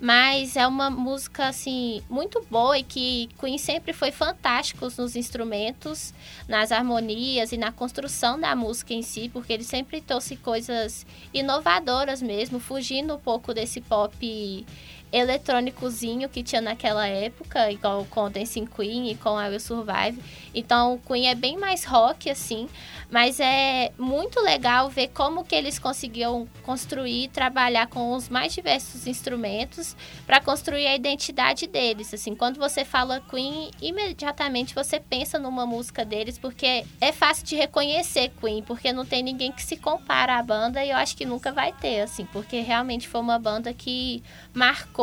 Mas 0.00 0.56
é 0.56 0.66
uma 0.66 0.90
música, 0.90 1.46
assim, 1.46 2.02
muito 2.10 2.44
boa 2.50 2.76
e 2.76 2.82
que 2.82 3.28
Queen 3.38 3.56
sempre 3.56 3.92
foi 3.92 4.10
fantásticos 4.10 4.96
nos 4.96 5.14
instrumentos, 5.14 6.12
nas 6.48 6.72
harmonias 6.72 7.52
e 7.52 7.56
na 7.56 7.70
construção 7.70 8.40
da 8.40 8.56
música 8.56 8.92
em 8.92 9.02
si, 9.02 9.28
porque 9.28 9.52
ele 9.52 9.62
sempre 9.62 10.00
trouxe 10.00 10.36
coisas 10.36 11.06
inovadoras 11.32 12.20
mesmo, 12.20 12.58
fugindo 12.58 13.14
um 13.14 13.18
pouco 13.18 13.54
desse 13.54 13.80
pop 13.80 14.66
eletrônicozinho 15.12 16.28
que 16.28 16.42
tinha 16.42 16.62
naquela 16.62 17.06
época, 17.06 17.70
igual 17.70 18.06
com 18.08 18.30
Dancing 18.30 18.64
Queen 18.64 19.10
e 19.10 19.14
com 19.14 19.38
I 19.40 19.50
Will 19.50 19.60
Survive. 19.60 20.18
Então, 20.54 20.94
o 20.94 20.98
Queen 20.98 21.28
é 21.28 21.34
bem 21.34 21.58
mais 21.58 21.84
rock, 21.84 22.30
assim, 22.30 22.68
mas 23.10 23.38
é 23.38 23.92
muito 23.98 24.40
legal 24.40 24.88
ver 24.88 25.08
como 25.08 25.44
que 25.44 25.54
eles 25.54 25.78
conseguiam 25.78 26.48
construir 26.62 27.24
e 27.24 27.28
trabalhar 27.28 27.88
com 27.88 28.14
os 28.14 28.30
mais 28.30 28.54
diversos 28.54 29.06
instrumentos 29.06 29.94
para 30.26 30.40
construir 30.40 30.86
a 30.86 30.96
identidade 30.96 31.66
deles. 31.66 32.14
Assim, 32.14 32.34
quando 32.34 32.58
você 32.58 32.84
fala 32.84 33.20
Queen, 33.28 33.70
imediatamente 33.82 34.74
você 34.74 34.98
pensa 34.98 35.38
numa 35.38 35.66
música 35.66 36.04
deles, 36.04 36.38
porque 36.38 36.84
é 37.00 37.12
fácil 37.12 37.44
de 37.44 37.54
reconhecer 37.54 38.32
Queen, 38.40 38.62
porque 38.62 38.92
não 38.92 39.04
tem 39.04 39.22
ninguém 39.22 39.52
que 39.52 39.62
se 39.62 39.76
compara 39.76 40.38
à 40.38 40.42
banda 40.42 40.82
e 40.82 40.90
eu 40.90 40.96
acho 40.96 41.14
que 41.14 41.26
nunca 41.26 41.52
vai 41.52 41.72
ter, 41.72 42.00
assim, 42.00 42.24
porque 42.26 42.60
realmente 42.60 43.08
foi 43.08 43.20
uma 43.20 43.38
banda 43.38 43.74
que 43.74 44.22
marcou 44.54 45.01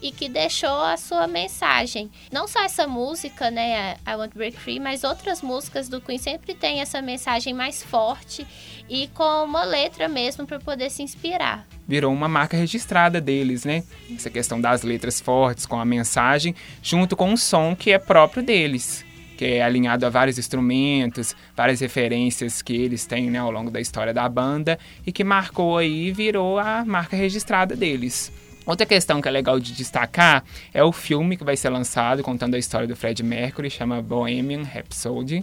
e 0.00 0.12
que 0.12 0.28
deixou 0.28 0.82
a 0.82 0.96
sua 0.96 1.26
mensagem. 1.26 2.10
Não 2.30 2.46
só 2.46 2.62
essa 2.62 2.86
música, 2.86 3.50
né, 3.50 3.96
I 4.06 4.14
Want 4.14 4.32
to 4.32 4.38
Break 4.38 4.56
Free, 4.58 4.78
mas 4.78 5.02
outras 5.04 5.42
músicas 5.42 5.88
do 5.88 6.00
Queen 6.00 6.18
sempre 6.18 6.54
tem 6.54 6.80
essa 6.80 7.02
mensagem 7.02 7.52
mais 7.52 7.82
forte 7.82 8.46
e 8.88 9.08
com 9.08 9.44
uma 9.44 9.64
letra 9.64 10.08
mesmo 10.08 10.46
para 10.46 10.58
poder 10.58 10.90
se 10.90 11.02
inspirar. 11.02 11.66
virou 11.86 12.12
uma 12.12 12.28
marca 12.28 12.56
registrada 12.56 13.20
deles, 13.20 13.64
né? 13.64 13.82
Essa 14.14 14.30
questão 14.30 14.60
das 14.60 14.82
letras 14.82 15.20
fortes 15.20 15.66
com 15.66 15.80
a 15.80 15.84
mensagem, 15.84 16.54
junto 16.82 17.16
com 17.16 17.30
um 17.30 17.36
som 17.36 17.74
que 17.74 17.90
é 17.90 17.98
próprio 17.98 18.42
deles. 18.42 19.04
que 19.36 19.44
é 19.44 19.62
alinhado 19.62 20.04
a 20.04 20.10
vários 20.10 20.36
instrumentos, 20.36 21.34
várias 21.56 21.78
referências 21.80 22.60
que 22.60 22.74
eles 22.74 23.06
têm 23.06 23.30
né, 23.30 23.38
ao 23.38 23.52
longo 23.52 23.70
da 23.70 23.80
história 23.80 24.12
da 24.12 24.28
banda 24.28 24.76
e 25.06 25.12
que 25.12 25.22
marcou 25.22 25.78
aí 25.78 26.08
e 26.08 26.12
virou 26.12 26.58
a 26.58 26.84
marca 26.84 27.16
registrada 27.16 27.76
deles. 27.76 28.32
Outra 28.68 28.84
questão 28.84 29.18
que 29.22 29.26
é 29.26 29.30
legal 29.30 29.58
de 29.58 29.72
destacar 29.72 30.44
é 30.74 30.84
o 30.84 30.92
filme 30.92 31.38
que 31.38 31.42
vai 31.42 31.56
ser 31.56 31.70
lançado 31.70 32.22
contando 32.22 32.54
a 32.54 32.58
história 32.58 32.86
do 32.86 32.94
Fred 32.94 33.22
Mercury, 33.22 33.70
chama 33.70 34.02
Bohemian 34.02 34.62
Rhapsody, 34.62 35.42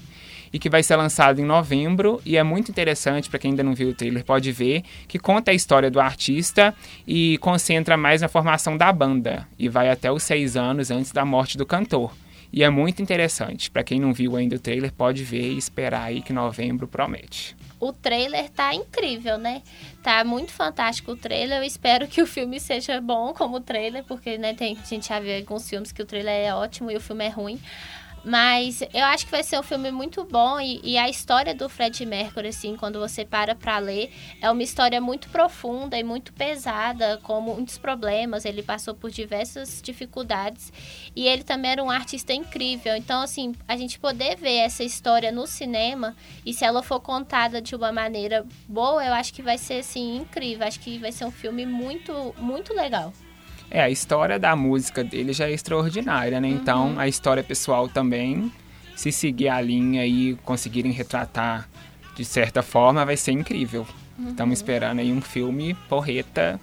e 0.53 0.59
que 0.59 0.69
vai 0.69 0.83
ser 0.83 0.95
lançado 0.95 1.41
em 1.41 1.43
novembro 1.43 2.21
e 2.23 2.37
é 2.37 2.43
muito 2.43 2.69
interessante 2.69 3.27
para 3.27 3.39
quem 3.39 3.49
ainda 3.49 3.63
não 3.63 3.73
viu 3.73 3.89
o 3.89 3.93
trailer 3.95 4.23
pode 4.23 4.51
ver 4.51 4.83
que 5.07 5.17
conta 5.17 5.49
a 5.49 5.55
história 5.55 5.89
do 5.89 5.99
artista 5.99 6.71
e 7.07 7.39
concentra 7.39 7.97
mais 7.97 8.21
na 8.21 8.27
formação 8.27 8.77
da 8.77 8.93
banda 8.93 9.47
e 9.57 9.67
vai 9.67 9.89
até 9.89 10.11
os 10.11 10.21
seis 10.21 10.55
anos 10.55 10.91
antes 10.91 11.11
da 11.11 11.25
morte 11.25 11.57
do 11.57 11.65
cantor. 11.65 12.13
E 12.55 12.63
é 12.63 12.69
muito 12.69 13.01
interessante. 13.01 13.69
Para 13.69 13.83
quem 13.83 13.99
não 13.99 14.13
viu 14.13 14.37
ainda 14.37 14.55
o 14.55 14.59
trailer, 14.59 14.93
pode 14.93 15.25
ver 15.25 15.51
e 15.51 15.57
esperar 15.57 16.03
aí 16.03 16.21
que 16.21 16.31
novembro 16.31 16.87
promete. 16.87 17.53
O 17.81 17.91
trailer 17.91 18.49
tá 18.49 18.73
incrível, 18.73 19.37
né? 19.37 19.61
Tá 20.01 20.23
muito 20.23 20.53
fantástico 20.53 21.11
o 21.11 21.17
trailer. 21.17 21.57
Eu 21.57 21.63
espero 21.65 22.07
que 22.07 22.21
o 22.21 22.25
filme 22.25 22.57
seja 22.61 23.01
bom 23.01 23.33
como 23.33 23.57
o 23.57 23.59
trailer, 23.59 24.05
porque 24.05 24.37
né, 24.37 24.53
tem, 24.53 24.77
a 24.81 24.85
gente 24.85 25.09
já 25.09 25.19
viu 25.19 25.35
alguns 25.35 25.69
filmes 25.69 25.91
que 25.91 26.01
o 26.01 26.05
trailer 26.05 26.47
é 26.47 26.55
ótimo 26.55 26.89
e 26.89 26.95
o 26.95 27.01
filme 27.01 27.25
é 27.25 27.29
ruim. 27.29 27.59
Mas 28.25 28.81
eu 28.91 29.05
acho 29.05 29.25
que 29.25 29.31
vai 29.31 29.43
ser 29.43 29.59
um 29.59 29.63
filme 29.63 29.91
muito 29.91 30.23
bom 30.23 30.59
e, 30.59 30.81
e, 30.83 30.97
a 30.97 31.07
história 31.07 31.53
do 31.53 31.69
Fred 31.69 32.03
Mercury, 32.07 32.47
assim, 32.47 32.75
quando 32.75 32.99
você 32.99 33.23
para 33.23 33.53
pra 33.53 33.77
ler, 33.77 34.11
é 34.41 34.49
uma 34.49 34.63
história 34.63 34.99
muito 34.99 35.29
profunda 35.29 35.95
e 35.95 36.03
muito 36.03 36.33
pesada, 36.33 37.19
com 37.21 37.39
muitos 37.39 37.77
problemas. 37.77 38.43
Ele 38.43 38.63
passou 38.63 38.95
por 38.95 39.11
diversas 39.11 39.79
dificuldades 39.79 40.73
e 41.15 41.27
ele 41.27 41.43
também 41.43 41.71
era 41.71 41.83
um 41.83 41.91
artista 41.91 42.33
incrível. 42.33 42.95
Então, 42.95 43.21
assim, 43.21 43.53
a 43.67 43.77
gente 43.77 43.99
poder 43.99 44.35
ver 44.37 44.57
essa 44.57 44.83
história 44.83 45.31
no 45.31 45.45
cinema 45.45 46.15
e 46.43 46.51
se 46.51 46.65
ela 46.65 46.81
for 46.81 46.99
contada 46.99 47.61
de 47.61 47.75
uma 47.75 47.91
maneira 47.91 48.43
boa, 48.67 49.05
eu 49.05 49.13
acho 49.13 49.35
que 49.35 49.43
vai 49.43 49.59
ser, 49.59 49.81
assim, 49.81 50.17
incrível. 50.17 50.65
Acho 50.65 50.79
que 50.79 50.97
vai 50.97 51.11
ser 51.11 51.25
um 51.25 51.31
filme 51.31 51.63
muito, 51.63 52.33
muito 52.39 52.73
legal. 52.73 53.13
É, 53.69 53.81
a 53.81 53.89
história 53.89 54.39
da 54.39 54.55
música 54.55 55.03
dele 55.03 55.33
já 55.33 55.47
é 55.47 55.51
extraordinária, 55.51 56.39
né? 56.39 56.47
Então, 56.47 56.89
Uhum. 56.91 56.99
a 56.99 57.07
história 57.07 57.43
pessoal 57.43 57.87
também, 57.89 58.51
se 58.95 59.11
seguir 59.11 59.49
a 59.49 59.59
linha 59.59 60.05
e 60.05 60.35
conseguirem 60.43 60.91
retratar 60.91 61.67
de 62.15 62.23
certa 62.23 62.61
forma, 62.61 63.03
vai 63.05 63.17
ser 63.17 63.31
incrível. 63.33 63.85
Uhum. 64.17 64.29
Estamos 64.29 64.59
esperando 64.59 64.99
aí 64.99 65.11
um 65.11 65.19
filme 65.21 65.73
porreta 65.89 66.59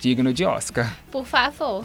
digno 0.00 0.32
de 0.32 0.44
Oscar. 0.44 0.92
Por 1.10 1.24
favor. 1.24 1.84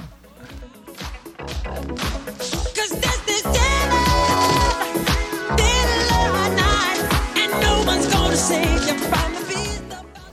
Cause 8.32 8.71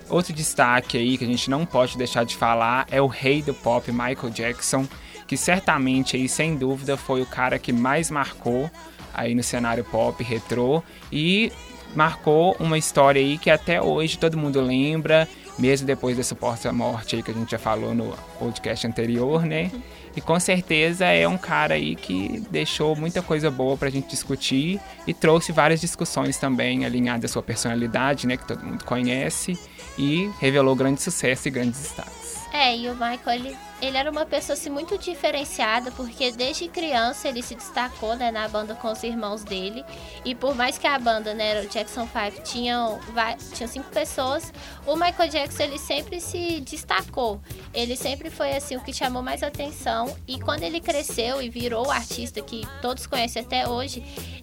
Outro 0.08 0.32
destaque 0.32 0.96
aí 0.96 1.18
que 1.18 1.24
a 1.24 1.26
gente 1.26 1.50
não 1.50 1.66
pode 1.66 1.96
deixar 1.98 2.24
de 2.24 2.36
falar 2.36 2.86
é 2.90 3.00
o 3.00 3.06
rei 3.06 3.42
do 3.42 3.52
pop 3.52 3.90
Michael 3.90 4.30
Jackson, 4.30 4.86
que 5.26 5.36
certamente 5.36 6.16
aí 6.16 6.28
sem 6.28 6.56
dúvida 6.56 6.96
foi 6.96 7.20
o 7.20 7.26
cara 7.26 7.58
que 7.58 7.72
mais 7.72 8.10
marcou 8.10 8.70
aí 9.12 9.34
no 9.34 9.42
cenário 9.42 9.84
pop 9.84 10.22
retrô 10.22 10.82
e 11.12 11.52
marcou 11.94 12.56
uma 12.58 12.78
história 12.78 13.20
aí 13.20 13.38
que 13.38 13.50
até 13.50 13.82
hoje 13.82 14.18
todo 14.18 14.36
mundo 14.36 14.60
lembra, 14.60 15.28
mesmo 15.58 15.86
depois 15.86 16.16
da 16.16 16.22
suposta 16.22 16.72
morte 16.72 17.16
aí 17.16 17.22
que 17.22 17.30
a 17.30 17.34
gente 17.34 17.50
já 17.50 17.58
falou 17.58 17.94
no 17.94 18.14
podcast 18.38 18.86
anterior, 18.86 19.44
né? 19.44 19.70
E 20.16 20.20
com 20.20 20.38
certeza 20.40 21.06
é 21.06 21.28
um 21.28 21.38
cara 21.38 21.74
aí 21.74 21.94
que 21.94 22.42
deixou 22.50 22.96
muita 22.96 23.22
coisa 23.22 23.50
boa 23.50 23.76
pra 23.76 23.90
gente 23.90 24.08
discutir 24.08 24.80
e 25.06 25.14
trouxe 25.14 25.52
várias 25.52 25.80
discussões 25.80 26.36
também 26.36 26.84
alinhadas 26.84 27.30
à 27.30 27.32
sua 27.32 27.42
personalidade, 27.42 28.26
né, 28.26 28.36
que 28.36 28.46
todo 28.46 28.64
mundo 28.64 28.84
conhece, 28.84 29.58
e 29.98 30.30
revelou 30.38 30.74
grande 30.76 31.02
sucesso 31.02 31.48
e 31.48 31.50
grandes 31.50 31.80
destaques. 31.80 32.38
É, 32.52 32.76
e 32.76 32.88
o 32.88 32.92
Michael, 32.92 33.40
ele, 33.40 33.56
ele 33.80 33.96
era 33.96 34.10
uma 34.10 34.26
pessoa 34.26 34.54
assim, 34.54 34.70
muito 34.70 34.98
diferenciada, 34.98 35.90
porque 35.92 36.32
desde 36.32 36.68
criança 36.68 37.28
ele 37.28 37.42
se 37.42 37.54
destacou 37.54 38.16
né, 38.16 38.30
na 38.30 38.48
banda 38.48 38.74
com 38.74 38.90
os 38.90 39.02
irmãos 39.02 39.44
dele. 39.44 39.84
E 40.24 40.34
por 40.34 40.54
mais 40.54 40.76
que 40.78 40.86
a 40.86 40.98
banda, 40.98 41.32
né, 41.34 41.60
o 41.62 41.68
Jackson 41.68 42.06
5, 42.06 42.42
tinham, 42.42 42.98
vai- 43.12 43.36
tinham 43.54 43.68
cinco 43.70 43.88
pessoas, 43.90 44.52
o 44.86 44.94
Michael 44.96 45.28
Jackson 45.30 45.62
ele 45.62 45.78
sempre 45.78 46.20
se 46.20 46.60
destacou. 46.60 47.40
Ele 47.72 47.96
sempre 47.96 48.30
foi 48.30 48.52
assim 48.56 48.76
o 48.76 48.80
que 48.80 48.92
chamou 48.92 49.22
mais 49.22 49.42
atenção. 49.42 50.16
E 50.26 50.40
quando 50.40 50.62
ele 50.64 50.80
cresceu 50.80 51.40
e 51.40 51.48
virou 51.48 51.86
o 51.86 51.90
artista 51.90 52.40
que 52.42 52.66
todos 52.82 53.06
conhecem 53.06 53.42
até 53.42 53.68
hoje, 53.68 54.02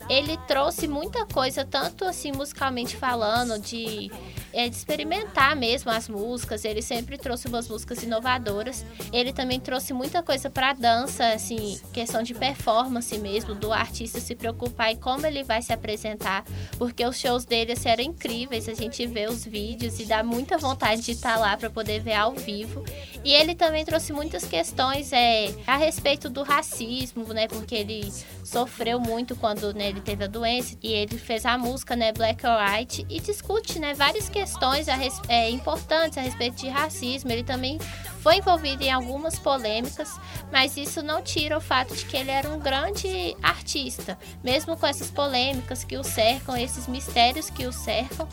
ele 0.10 0.38
trouxe 0.48 0.88
muita 0.88 1.26
coisa, 1.26 1.66
tanto 1.66 2.06
assim 2.06 2.32
musicalmente 2.32 2.96
falando, 2.96 3.60
de 3.60 4.10
é, 4.54 4.70
de 4.70 4.76
experimentar 4.78 5.54
mesmo 5.54 5.92
as 5.92 6.08
músicas. 6.08 6.64
Ele 6.64 6.82
sempre 6.82 7.18
trouxe 7.18 7.48
umas 7.48 7.68
músicas 7.68 8.02
inovadoras. 8.04 8.86
Ele 9.12 9.25
também 9.34 9.60
trouxe 9.60 9.94
muita 9.94 10.22
coisa 10.22 10.50
para 10.50 10.74
dança, 10.74 11.28
assim, 11.34 11.80
questão 11.94 12.24
de 12.24 12.34
performance 12.34 13.18
mesmo, 13.18 13.56
do 13.56 13.72
artista 13.72 14.20
se 14.20 14.36
preocupar 14.36 14.92
em 14.92 14.98
como 14.98 15.26
ele 15.26 15.44
vai 15.44 15.62
se 15.62 15.74
apresentar, 15.74 16.44
porque 16.78 17.06
os 17.06 17.20
shows 17.20 17.46
dele 17.46 17.74
assim, 17.74 17.90
eram 17.90 18.04
incríveis. 18.04 18.68
A 18.68 18.74
gente 18.74 19.06
vê 19.08 19.28
os 19.28 19.46
vídeos 19.46 20.00
e 20.00 20.06
dá 20.06 20.24
muita 20.24 20.58
vontade 20.58 21.02
de 21.02 21.12
estar 21.12 21.38
lá 21.38 21.56
para 21.56 21.70
poder 21.70 22.02
ver 22.02 22.14
ao 22.14 22.34
vivo. 22.34 22.84
E 23.24 23.34
ele 23.34 23.56
também 23.56 23.86
trouxe 23.86 24.14
muitas 24.14 24.46
questões 24.46 25.12
é, 25.12 25.54
a 25.66 25.78
respeito 25.78 26.30
do 26.30 26.44
racismo, 26.44 27.34
né? 27.34 27.48
Porque 27.48 27.76
ele 27.76 28.12
sofreu 28.44 29.00
muito 29.00 29.36
quando 29.36 29.74
né, 29.74 29.90
ele 29.90 30.02
teve 30.02 30.24
a 30.24 30.28
doença 30.28 30.78
e 30.82 30.94
ele 30.94 31.18
fez 31.18 31.46
a 31.46 31.58
música, 31.58 31.96
né, 31.96 32.12
Black 32.12 32.46
or 32.46 32.58
White, 32.58 33.06
e 33.10 33.20
discute, 33.20 33.80
né, 33.80 33.94
várias 33.94 34.30
questões 34.30 34.88
a 34.88 34.96
é, 35.28 35.50
importantes 35.50 36.18
a 36.18 36.22
respeito 36.22 36.58
de 36.58 36.68
racismo. 36.68 37.32
Ele 37.32 37.44
também 37.44 37.80
foi 38.26 38.38
envolvido 38.38 38.82
em 38.82 38.92
algumas 38.92 39.38
polêmicas, 39.38 40.20
mas 40.52 40.76
isso 40.78 41.04
não 41.04 41.22
tira 41.22 41.56
o 41.56 41.62
fato 41.62 41.96
de 41.96 42.06
que 42.06 42.18
ele 42.18 42.32
era 42.32 42.50
um 42.50 42.58
grande 42.58 43.38
artista, 43.40 44.18
mesmo 44.44 44.76
com 44.76 44.88
essas 44.88 45.12
polêmicas 45.12 45.84
que 45.84 45.96
o 45.96 46.04
cercam, 46.04 46.58
esses 46.58 46.88
mistérios 46.88 47.52
que 47.52 47.68
o 47.68 47.72
cercam. 47.72 48.28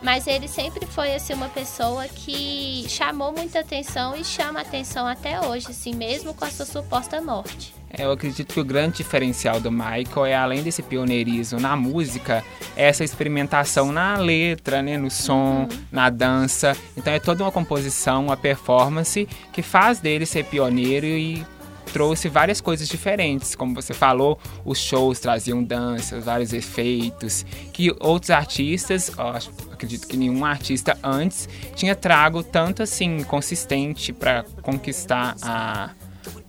Mas 0.00 0.28
ele 0.28 0.46
sempre 0.46 0.86
foi 0.86 1.12
assim 1.12 1.32
uma 1.32 1.48
pessoa 1.48 2.06
que 2.06 2.86
chamou 2.88 3.32
muita 3.32 3.58
atenção 3.58 4.14
e 4.14 4.24
chama 4.24 4.60
atenção 4.60 5.08
até 5.08 5.40
hoje, 5.40 5.66
assim, 5.70 5.92
mesmo 5.92 6.32
com 6.32 6.44
a 6.44 6.50
sua 6.50 6.64
suposta 6.64 7.20
morte. 7.20 7.81
Eu 7.98 8.12
acredito 8.12 8.54
que 8.54 8.60
o 8.60 8.64
grande 8.64 8.98
diferencial 8.98 9.60
do 9.60 9.70
Michael 9.70 10.26
é, 10.26 10.34
além 10.34 10.62
desse 10.62 10.82
pioneirismo 10.82 11.60
na 11.60 11.76
música, 11.76 12.42
é 12.74 12.88
essa 12.88 13.04
experimentação 13.04 13.92
na 13.92 14.16
letra, 14.16 14.82
né, 14.82 14.96
no 14.96 15.10
som, 15.10 15.68
na 15.90 16.08
dança. 16.08 16.76
Então 16.96 17.12
é 17.12 17.18
toda 17.18 17.44
uma 17.44 17.52
composição, 17.52 18.26
uma 18.26 18.36
performance 18.36 19.28
que 19.52 19.62
faz 19.62 20.00
dele 20.00 20.24
ser 20.24 20.44
pioneiro 20.44 21.06
e 21.06 21.44
trouxe 21.92 22.28
várias 22.28 22.60
coisas 22.60 22.88
diferentes. 22.88 23.54
Como 23.54 23.74
você 23.74 23.92
falou, 23.92 24.38
os 24.64 24.78
shows 24.78 25.20
traziam 25.20 25.62
danças, 25.62 26.24
vários 26.24 26.52
efeitos, 26.52 27.44
que 27.72 27.94
outros 28.00 28.30
artistas, 28.30 29.12
ó, 29.18 29.36
acredito 29.70 30.06
que 30.06 30.16
nenhum 30.16 30.44
artista 30.44 30.98
antes 31.02 31.48
tinha 31.76 31.94
trago 31.94 32.42
tanto 32.42 32.82
assim 32.82 33.22
consistente 33.24 34.12
para 34.12 34.44
conquistar 34.62 35.36
a 35.42 35.90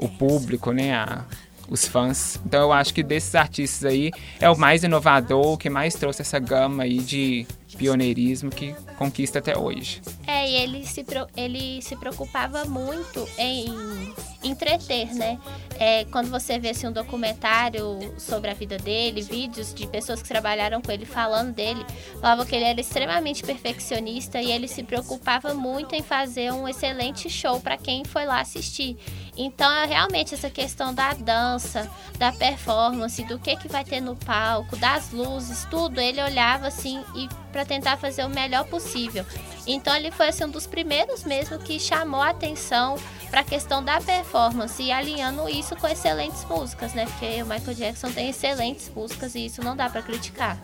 o 0.06 0.10
público, 0.10 0.72
né, 0.72 0.94
a- 0.94 1.24
os 1.70 1.88
fãs. 1.88 2.40
Então 2.46 2.62
eu 2.64 2.74
acho 2.74 2.94
que 2.94 3.02
desses 3.02 3.34
artistas 3.36 3.86
aí 3.86 4.12
é 4.40 4.50
o 4.50 4.58
mais 4.58 4.84
inovador, 4.84 5.54
o 5.54 5.58
que 5.58 5.70
mais 5.70 5.96
trouxe 5.96 6.22
essa 6.22 6.38
gama 6.38 6.84
aí 6.84 7.00
de 7.00 7.48
pioneirismo 7.78 8.52
que 8.52 8.76
conquista 8.98 9.40
até 9.40 9.58
hoje. 9.58 10.02
É, 10.28 10.48
e 10.48 10.56
ele 10.56 10.86
se, 10.86 11.04
ele 11.36 11.82
se 11.82 11.96
preocupava 11.96 12.66
muito 12.66 13.28
em 13.38 13.66
entreter, 14.44 15.14
né? 15.16 15.40
É, 15.80 16.06
quando 16.06 16.30
você 16.30 16.60
vê 16.60 16.70
assim, 16.70 16.86
um 16.88 16.92
documentário 16.92 18.14
sobre 18.18 18.52
a 18.52 18.54
vida 18.54 18.78
dele, 18.78 19.22
vídeos 19.22 19.74
de 19.74 19.88
pessoas 19.88 20.22
que 20.22 20.28
trabalharam 20.28 20.82
com 20.82 20.92
ele 20.92 21.06
falando 21.06 21.54
dele, 21.54 21.84
falavam 22.22 22.46
que 22.46 22.56
ele 22.56 22.66
era 22.66 22.80
extremamente 22.80 23.42
perfeccionista 23.42 24.40
e 24.40 24.52
ele 24.52 24.68
se 24.68 24.84
preocupava 24.84 25.54
muito 25.54 25.96
em 25.96 26.04
fazer 26.04 26.52
um 26.54 26.68
excelente 26.68 27.30
show 27.30 27.60
para 27.60 27.78
quem 27.78 28.04
foi 28.06 28.26
lá 28.26 28.40
assistir. 28.42 28.98
Então, 29.36 29.72
é 29.72 29.86
realmente 29.86 30.34
essa 30.34 30.50
questão 30.50 30.94
da 30.94 31.14
dança, 31.14 31.90
da 32.18 32.32
performance, 32.32 33.24
do 33.24 33.40
que 33.40 33.56
que 33.56 33.68
vai 33.68 33.84
ter 33.84 34.00
no 34.00 34.16
palco, 34.16 34.76
das 34.78 35.12
luzes, 35.12 35.66
tudo, 35.70 36.00
ele 36.00 36.22
olhava 36.22 36.68
assim 36.68 37.04
e 37.16 37.28
para 37.52 37.66
tentar 37.66 37.98
fazer 37.98 38.26
o 38.26 38.30
melhor 38.30 38.66
possível. 38.66 39.26
Então 39.66 39.96
ele 39.96 40.12
foi 40.12 40.28
assim, 40.30 40.44
um 40.46 40.50
dos 40.50 40.68
primeiros 40.68 41.24
mesmo 41.24 41.58
que 41.60 41.80
chamou 41.80 42.22
a 42.22 42.30
atenção 42.30 42.96
para 43.30 43.42
a 43.42 43.44
questão 43.44 43.84
da 43.84 44.02
performance 44.02 44.82
e 44.82 44.92
alinhando 44.92 45.48
isso 45.48 45.76
com 45.76 45.88
excelentes 45.88 46.44
músicas, 46.46 46.94
né? 46.94 47.06
Porque 47.06 47.42
o 47.42 47.46
Michael 47.46 47.76
Jackson 47.76 48.12
tem 48.12 48.30
excelentes 48.30 48.90
músicas 48.90 49.36
e 49.36 49.46
isso 49.46 49.64
não 49.64 49.76
dá 49.76 49.90
para 49.90 50.02
criticar. 50.02 50.58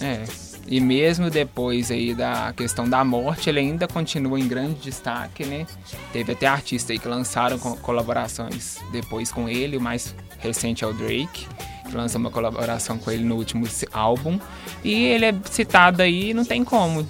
É. 0.00 0.53
E 0.66 0.80
mesmo 0.80 1.28
depois 1.30 1.90
aí 1.90 2.14
da 2.14 2.52
questão 2.56 2.88
da 2.88 3.04
morte, 3.04 3.50
ele 3.50 3.60
ainda 3.60 3.86
continua 3.86 4.40
em 4.40 4.48
grande 4.48 4.80
destaque, 4.80 5.44
né? 5.44 5.66
Teve 6.12 6.32
até 6.32 6.46
artistas 6.46 6.90
aí 6.90 6.98
que 6.98 7.06
lançaram 7.08 7.58
co- 7.58 7.76
colaborações 7.76 8.78
depois 8.90 9.30
com 9.30 9.48
ele, 9.48 9.76
o 9.76 9.80
mais 9.80 10.14
recente 10.38 10.82
é 10.84 10.86
o 10.86 10.92
Drake. 10.94 11.46
que 11.88 11.94
lançou 11.94 12.18
uma 12.18 12.30
colaboração 12.30 12.96
com 12.96 13.10
ele 13.10 13.24
no 13.24 13.36
último 13.36 13.66
álbum. 13.92 14.38
E 14.82 15.04
ele 15.04 15.26
é 15.26 15.34
citado 15.50 16.00
aí, 16.02 16.32
não 16.32 16.44
tem 16.44 16.64
como. 16.64 17.06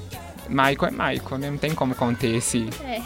Michael 0.48 0.86
é 0.86 0.90
Michael, 0.90 1.38
né? 1.38 1.50
Não 1.50 1.58
tem 1.58 1.74
como 1.74 1.94
conter 1.94 2.34
esse. 2.34 2.68
É. 2.84 3.00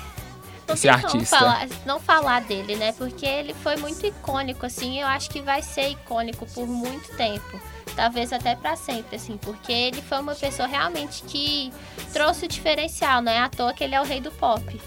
Não 0.68 0.74
Esse 0.74 0.88
artista. 0.88 1.38
falar, 1.38 1.68
não 1.87 1.98
falar 1.98 2.40
dele, 2.42 2.76
né? 2.76 2.92
Porque 2.92 3.24
ele 3.24 3.54
foi 3.54 3.76
muito 3.76 4.04
icônico, 4.04 4.66
assim. 4.66 5.00
Eu 5.00 5.07
acho 5.07 5.31
que 5.31 5.40
vai 5.40 5.62
ser 5.62 5.88
icônico 5.88 6.44
por 6.46 6.68
muito 6.68 7.09
tempo. 7.16 7.59
Talvez 7.96 8.33
até 8.35 8.54
pra 8.54 8.76
sempre, 8.76 9.16
assim. 9.16 9.38
Porque 9.38 9.72
ele 9.72 10.02
foi 10.02 10.20
uma 10.20 10.35
pessoa 10.35 10.68
realmente 10.68 11.22
que 11.22 11.72
trouxe 12.12 12.44
o 12.44 12.48
diferencial. 12.48 13.22
Não 13.22 13.33
é 13.33 13.38
à 13.38 13.48
toa 13.48 13.72
que 13.72 13.83
ele 13.83 13.94
é 13.94 14.00
o 14.00 14.04
rei 14.04 14.20
do 14.20 14.31
pop. 14.33 14.78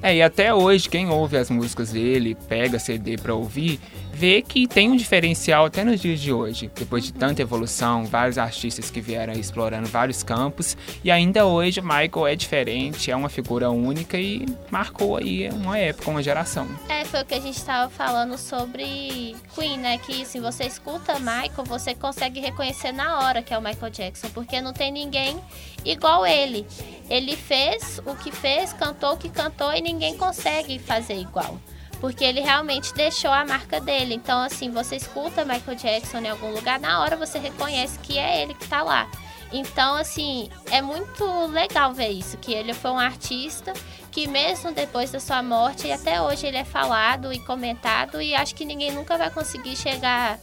É, 0.00 0.14
e 0.14 0.22
até 0.22 0.54
hoje, 0.54 0.88
quem 0.88 1.10
ouve 1.10 1.36
as 1.36 1.50
músicas 1.50 1.90
dele, 1.90 2.36
pega 2.48 2.78
CD 2.78 3.16
pra 3.16 3.34
ouvir, 3.34 3.80
vê 4.18 4.42
que 4.42 4.66
tem 4.66 4.90
um 4.90 4.96
diferencial 4.96 5.66
até 5.66 5.84
nos 5.84 6.00
dias 6.00 6.18
de 6.18 6.32
hoje. 6.32 6.68
Depois 6.74 7.04
de 7.04 7.12
tanta 7.12 7.40
evolução, 7.40 8.04
vários 8.04 8.36
artistas 8.36 8.90
que 8.90 9.00
vieram 9.00 9.32
explorando 9.32 9.86
vários 9.86 10.24
campos, 10.24 10.76
e 11.04 11.10
ainda 11.10 11.46
hoje 11.46 11.78
o 11.78 11.84
Michael 11.84 12.26
é 12.26 12.34
diferente, 12.34 13.12
é 13.12 13.16
uma 13.16 13.28
figura 13.28 13.70
única 13.70 14.18
e 14.18 14.44
marcou 14.70 15.16
aí 15.16 15.48
uma 15.50 15.78
época, 15.78 16.10
uma 16.10 16.20
geração. 16.20 16.66
É, 16.88 17.04
foi 17.04 17.22
o 17.22 17.24
que 17.24 17.34
a 17.34 17.40
gente 17.40 17.64
tava 17.64 17.88
falando 17.90 18.36
sobre 18.36 19.36
Queen, 19.54 19.78
né? 19.78 19.98
Que 19.98 20.26
se 20.26 20.40
você 20.40 20.64
escuta 20.64 21.20
Michael, 21.20 21.64
você 21.64 21.94
consegue 21.94 22.40
reconhecer 22.40 22.90
na 22.90 23.20
hora 23.20 23.40
que 23.40 23.54
é 23.54 23.58
o 23.58 23.62
Michael 23.62 23.92
Jackson, 23.92 24.30
porque 24.30 24.60
não 24.60 24.72
tem 24.72 24.90
ninguém 24.90 25.36
igual 25.84 26.26
ele. 26.26 26.66
Ele 27.08 27.36
fez 27.36 28.00
o 28.04 28.16
que 28.16 28.32
fez, 28.32 28.72
cantou 28.72 29.12
o 29.12 29.16
que 29.16 29.28
cantou 29.28 29.72
e 29.72 29.80
ninguém 29.80 30.16
consegue 30.16 30.80
fazer 30.80 31.14
igual. 31.14 31.56
Porque 32.00 32.24
ele 32.24 32.40
realmente 32.40 32.94
deixou 32.94 33.30
a 33.30 33.44
marca 33.44 33.80
dele. 33.80 34.14
Então, 34.14 34.40
assim, 34.40 34.70
você 34.70 34.96
escuta 34.96 35.44
Michael 35.44 35.76
Jackson 35.76 36.18
em 36.18 36.28
algum 36.28 36.52
lugar, 36.52 36.78
na 36.78 37.00
hora 37.00 37.16
você 37.16 37.38
reconhece 37.38 37.98
que 37.98 38.18
é 38.18 38.42
ele 38.42 38.54
que 38.54 38.68
tá 38.68 38.82
lá. 38.82 39.08
Então, 39.52 39.96
assim, 39.96 40.50
é 40.70 40.82
muito 40.82 41.24
legal 41.46 41.92
ver 41.94 42.10
isso, 42.10 42.36
que 42.36 42.52
ele 42.52 42.74
foi 42.74 42.90
um 42.90 42.98
artista 42.98 43.72
que 44.10 44.26
mesmo 44.26 44.72
depois 44.72 45.10
da 45.10 45.20
sua 45.20 45.42
morte, 45.42 45.86
e 45.86 45.92
até 45.92 46.20
hoje 46.20 46.46
ele 46.46 46.56
é 46.56 46.64
falado 46.64 47.32
e 47.32 47.38
comentado, 47.40 48.20
e 48.20 48.34
acho 48.34 48.54
que 48.54 48.64
ninguém 48.64 48.90
nunca 48.90 49.16
vai 49.16 49.30
conseguir 49.30 49.76
chegar 49.76 50.38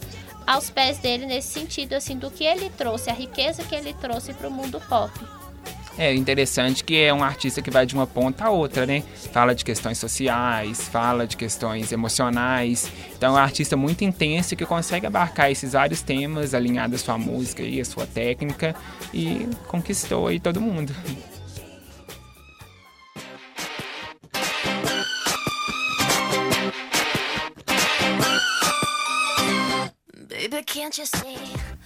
aos 0.46 0.70
pés 0.70 0.98
dele 0.98 1.26
nesse 1.26 1.48
sentido, 1.48 1.94
assim, 1.94 2.16
do 2.16 2.30
que 2.30 2.44
ele 2.44 2.70
trouxe, 2.70 3.10
a 3.10 3.12
riqueza 3.12 3.64
que 3.64 3.74
ele 3.74 3.92
trouxe 3.94 4.32
para 4.32 4.48
o 4.48 4.50
mundo 4.50 4.80
pop. 4.88 5.12
É 5.98 6.14
interessante 6.14 6.84
que 6.84 7.02
é 7.02 7.12
um 7.12 7.24
artista 7.24 7.62
que 7.62 7.70
vai 7.70 7.86
de 7.86 7.94
uma 7.94 8.06
ponta 8.06 8.44
a 8.44 8.50
outra, 8.50 8.84
né? 8.84 9.02
Fala 9.32 9.54
de 9.54 9.64
questões 9.64 9.96
sociais, 9.96 10.88
fala 10.88 11.26
de 11.26 11.36
questões 11.36 11.90
emocionais. 11.90 12.92
Então 13.16 13.30
é 13.36 13.40
um 13.40 13.42
artista 13.42 13.76
muito 13.76 14.04
intenso 14.04 14.54
que 14.54 14.66
consegue 14.66 15.06
abarcar 15.06 15.50
esses 15.50 15.72
vários 15.72 16.02
temas 16.02 16.52
alinhados 16.52 17.00
à 17.00 17.04
sua 17.04 17.18
música 17.18 17.62
e 17.62 17.80
à 17.80 17.84
sua 17.84 18.06
técnica 18.06 18.74
e 19.12 19.48
conquistou 19.68 20.26
aí 20.26 20.38
todo 20.38 20.60
mundo. 20.60 20.94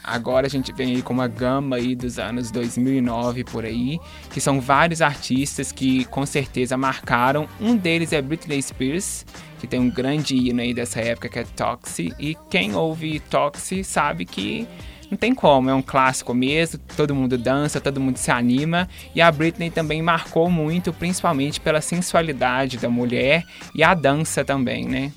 Agora 0.02 0.46
a 0.46 0.50
gente 0.50 0.72
vem 0.72 0.96
aí 0.96 1.02
com 1.02 1.12
uma 1.12 1.28
gama 1.28 1.76
aí 1.76 1.94
dos 1.94 2.18
anos 2.18 2.50
2009 2.50 3.44
por 3.44 3.64
aí, 3.64 4.00
que 4.30 4.40
são 4.40 4.60
vários 4.60 5.02
artistas 5.02 5.72
que 5.72 6.04
com 6.06 6.24
certeza 6.24 6.76
marcaram. 6.76 7.48
Um 7.60 7.76
deles 7.76 8.12
é 8.12 8.20
Britney 8.22 8.62
Spears, 8.62 9.26
que 9.58 9.66
tem 9.66 9.78
um 9.78 9.90
grande 9.90 10.34
hino 10.34 10.60
aí 10.60 10.72
dessa 10.72 11.00
época 11.00 11.28
que 11.28 11.38
é 11.38 11.44
Toxic, 11.44 12.14
e 12.18 12.36
quem 12.50 12.74
ouve 12.74 13.20
Toxic 13.20 13.84
sabe 13.84 14.24
que 14.24 14.66
não 15.10 15.18
tem 15.18 15.34
como, 15.34 15.68
é 15.68 15.74
um 15.74 15.82
clássico 15.82 16.32
mesmo, 16.32 16.78
todo 16.96 17.14
mundo 17.14 17.36
dança, 17.36 17.80
todo 17.80 18.00
mundo 18.00 18.16
se 18.16 18.30
anima, 18.30 18.88
e 19.14 19.20
a 19.20 19.30
Britney 19.30 19.68
também 19.68 20.00
marcou 20.00 20.48
muito, 20.48 20.92
principalmente 20.92 21.60
pela 21.60 21.80
sensualidade 21.80 22.78
da 22.78 22.88
mulher 22.88 23.42
e 23.74 23.82
a 23.82 23.92
dança 23.92 24.44
também, 24.44 24.86
né? 24.86 25.12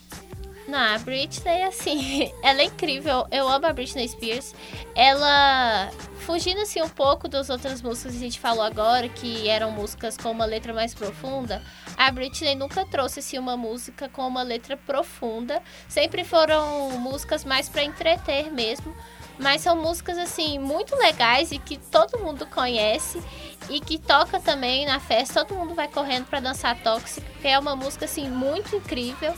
Não, 0.67 0.80
a 0.80 0.97
Britney, 0.97 1.63
assim, 1.63 2.32
ela 2.41 2.62
é 2.62 2.65
incrível. 2.65 3.28
Eu 3.32 3.47
amo 3.47 3.65
a 3.65 3.73
Britney 3.73 4.08
Spears. 4.08 4.56
Ela, 4.95 5.89
fugindo 6.19 6.62
assim 6.62 6.82
um 6.82 6.89
pouco 6.89 7.28
das 7.28 7.49
outras 7.49 7.82
músicas 7.82 8.13
que 8.13 8.17
a 8.17 8.21
gente 8.21 8.39
falou 8.39 8.63
agora, 8.63 9.10
que 9.10 9.47
eram 9.49 9.71
músicas 9.71 10.17
com 10.17 10.32
uma 10.32 10.45
letra 10.45 10.73
mais 10.73 10.93
profunda, 10.93 11.62
a 11.97 12.12
Britney 12.12 12.56
nunca 12.56 12.86
trouxe 12.86 13.19
assim, 13.19 13.38
uma 13.38 13.58
música 13.58 14.08
com 14.08 14.26
uma 14.26 14.41
letra 14.41 14.78
profunda. 14.78 15.62
Sempre 15.88 16.23
foram 16.23 16.91
músicas 16.99 17.43
mais 17.43 17.67
para 17.67 17.84
entreter 17.84 18.52
mesmo. 18.52 18.95
Mas 19.39 19.62
são 19.62 19.76
músicas 19.76 20.17
assim 20.17 20.60
muito 20.60 20.95
legais 20.95 21.52
e 21.52 21.58
que 21.58 21.78
todo 21.78 22.19
mundo 22.19 22.45
conhece 22.45 23.21
e 23.69 23.80
que 23.80 23.97
toca 23.97 24.39
também 24.39 24.86
na 24.86 24.99
festa. 24.99 25.43
Todo 25.43 25.58
mundo 25.58 25.73
vai 25.73 25.88
correndo 25.88 26.26
para 26.26 26.39
dançar 26.39 26.80
Toxic, 26.84 27.26
que 27.41 27.47
é 27.47 27.58
uma 27.58 27.76
música 27.76 28.06
assim 28.06 28.30
muito 28.30 28.76
incrível. 28.76 29.34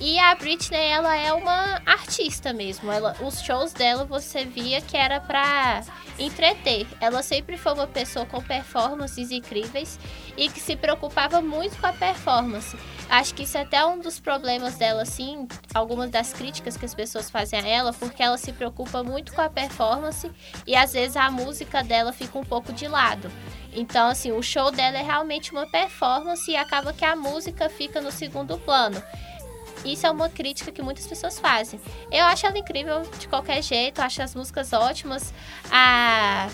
E 0.00 0.18
a 0.18 0.34
Britney, 0.34 0.88
ela 0.88 1.14
é 1.14 1.30
uma 1.30 1.82
artista 1.84 2.54
mesmo. 2.54 2.90
Ela, 2.90 3.14
os 3.20 3.42
shows 3.42 3.74
dela 3.74 4.02
você 4.02 4.46
via 4.46 4.80
que 4.80 4.96
era 4.96 5.20
pra 5.20 5.82
entreter. 6.18 6.86
Ela 7.02 7.22
sempre 7.22 7.58
foi 7.58 7.74
uma 7.74 7.86
pessoa 7.86 8.24
com 8.24 8.42
performances 8.42 9.30
incríveis 9.30 10.00
e 10.38 10.48
que 10.48 10.58
se 10.58 10.74
preocupava 10.74 11.42
muito 11.42 11.76
com 11.78 11.86
a 11.86 11.92
performance. 11.92 12.74
Acho 13.10 13.34
que 13.34 13.42
isso 13.42 13.58
é 13.58 13.62
até 13.62 13.84
um 13.84 13.98
dos 13.98 14.18
problemas 14.18 14.76
dela, 14.76 15.02
assim, 15.02 15.46
algumas 15.74 16.08
das 16.08 16.32
críticas 16.32 16.78
que 16.78 16.86
as 16.86 16.94
pessoas 16.94 17.28
fazem 17.28 17.60
a 17.60 17.66
ela, 17.66 17.92
porque 17.92 18.22
ela 18.22 18.38
se 18.38 18.52
preocupa 18.52 19.02
muito 19.02 19.34
com 19.34 19.42
a 19.42 19.50
performance 19.50 20.30
e 20.66 20.74
às 20.74 20.94
vezes 20.94 21.16
a 21.16 21.30
música 21.30 21.82
dela 21.82 22.12
fica 22.12 22.38
um 22.38 22.44
pouco 22.44 22.72
de 22.72 22.88
lado. 22.88 23.30
Então, 23.72 24.08
assim, 24.08 24.32
o 24.32 24.42
show 24.42 24.70
dela 24.70 24.98
é 24.98 25.02
realmente 25.02 25.52
uma 25.52 25.66
performance 25.70 26.50
e 26.50 26.56
acaba 26.56 26.92
que 26.92 27.04
a 27.04 27.14
música 27.14 27.68
fica 27.68 28.00
no 28.00 28.10
segundo 28.10 28.56
plano. 28.58 29.02
Isso 29.84 30.06
é 30.06 30.10
uma 30.10 30.28
crítica 30.28 30.70
que 30.70 30.82
muitas 30.82 31.06
pessoas 31.06 31.38
fazem. 31.38 31.80
Eu 32.10 32.24
acho 32.26 32.46
ela 32.46 32.58
incrível 32.58 33.02
de 33.18 33.28
qualquer 33.28 33.62
jeito, 33.62 34.00
acho 34.00 34.22
as 34.22 34.34
músicas 34.34 34.72
ótimas, 34.72 35.32
a... 35.70 36.48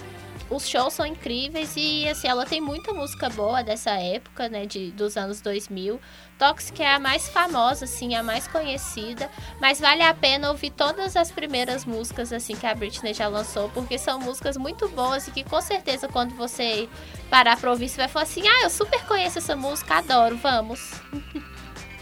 os 0.49 0.69
shows 0.69 0.95
são 0.95 1.05
incríveis 1.05 1.75
e 1.77 2.09
assim, 2.09 2.29
ela 2.29 2.47
tem 2.47 2.61
muita 2.61 2.93
música 2.93 3.29
boa 3.29 3.63
dessa 3.63 3.91
época, 3.91 4.49
né, 4.49 4.65
de, 4.65 4.91
dos 4.93 5.17
anos 5.17 5.41
2000. 5.41 6.01
Toxic 6.39 6.83
é 6.83 6.95
a 6.95 7.01
mais 7.01 7.29
famosa, 7.29 7.87
assim, 7.87 8.15
a 8.15 8.23
mais 8.23 8.47
conhecida, 8.47 9.31
mas 9.59 9.81
vale 9.81 10.03
a 10.03 10.13
pena 10.13 10.51
ouvir 10.51 10.71
todas 10.71 11.17
as 11.17 11.31
primeiras 11.31 11.87
músicas, 11.87 12.31
assim, 12.31 12.55
que 12.55 12.67
a 12.67 12.75
Britney 12.75 13.15
já 13.15 13.27
lançou, 13.27 13.71
porque 13.71 13.97
são 13.99 14.21
músicas 14.21 14.57
muito 14.59 14.87
boas 14.89 15.27
e 15.27 15.31
que 15.31 15.43
com 15.43 15.61
certeza 15.63 16.09
quando 16.09 16.35
você 16.35 16.89
parar 17.31 17.57
pra 17.57 17.71
ouvir, 17.71 17.89
você 17.89 17.97
vai 17.97 18.09
falar 18.09 18.25
assim, 18.25 18.47
ah, 18.47 18.65
eu 18.65 18.71
super 18.71 19.03
conheço 19.07 19.39
essa 19.39 19.57
música, 19.57 19.97
adoro, 19.97 20.37
vamos. 20.37 21.01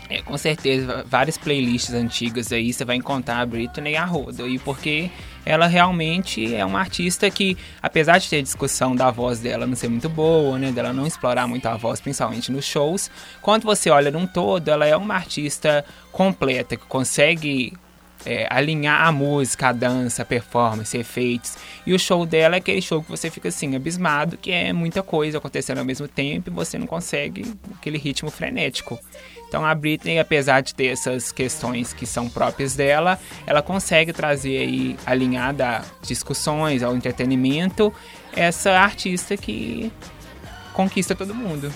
É, 0.08 0.20
com 0.20 0.36
certeza, 0.36 1.04
várias 1.08 1.38
playlists 1.38 1.94
antigas 1.94 2.52
aí 2.52 2.72
você 2.72 2.84
vai 2.84 2.96
encontrar 2.96 3.40
a 3.40 3.46
Britney 3.46 3.96
a 3.96 4.04
rodo. 4.04 4.46
E 4.46 4.58
porque 4.58 5.10
ela 5.46 5.66
realmente 5.66 6.54
é 6.54 6.64
uma 6.64 6.80
artista 6.80 7.30
que, 7.30 7.56
apesar 7.82 8.18
de 8.18 8.28
ter 8.28 8.42
discussão 8.42 8.94
da 8.94 9.10
voz 9.10 9.40
dela 9.40 9.66
não 9.66 9.74
ser 9.74 9.88
muito 9.88 10.08
boa, 10.08 10.58
né? 10.58 10.72
Dela 10.72 10.92
não 10.92 11.06
explorar 11.06 11.46
muito 11.46 11.66
a 11.66 11.76
voz, 11.76 12.00
principalmente 12.00 12.52
nos 12.52 12.64
shows, 12.64 13.10
quando 13.40 13.64
você 13.64 13.90
olha 13.90 14.10
num 14.10 14.26
todo, 14.26 14.68
ela 14.68 14.86
é 14.86 14.96
uma 14.96 15.14
artista 15.14 15.84
completa, 16.12 16.76
que 16.76 16.86
consegue 16.86 17.72
é, 18.26 18.46
alinhar 18.50 19.06
a 19.06 19.12
música, 19.12 19.68
a 19.68 19.72
dança, 19.72 20.22
a 20.22 20.24
performance, 20.24 20.96
efeitos. 20.96 21.56
E 21.86 21.92
o 21.92 21.98
show 21.98 22.24
dela 22.24 22.56
é 22.56 22.58
aquele 22.58 22.80
show 22.80 23.02
que 23.02 23.10
você 23.10 23.30
fica 23.30 23.48
assim, 23.48 23.74
abismado, 23.74 24.36
que 24.36 24.50
é 24.50 24.72
muita 24.72 25.02
coisa 25.02 25.38
acontecendo 25.38 25.78
ao 25.78 25.84
mesmo 25.84 26.08
tempo 26.08 26.50
e 26.50 26.52
você 26.52 26.78
não 26.78 26.86
consegue 26.86 27.54
aquele 27.78 27.98
ritmo 27.98 28.30
frenético. 28.30 28.98
Então 29.48 29.64
a 29.64 29.74
Britney, 29.74 30.18
apesar 30.18 30.62
de 30.62 30.74
ter 30.74 30.86
essas 30.86 31.30
questões 31.30 31.92
que 31.92 32.06
são 32.06 32.28
próprias 32.28 32.74
dela, 32.74 33.18
ela 33.46 33.62
consegue 33.62 34.12
trazer 34.12 34.58
aí, 34.58 34.96
alinhada 35.06 35.78
a 35.78 35.84
discussões, 36.02 36.82
ao 36.82 36.96
entretenimento, 36.96 37.92
essa 38.34 38.72
artista 38.72 39.36
que 39.36 39.92
conquista 40.72 41.14
todo 41.14 41.34
mundo. 41.34 41.72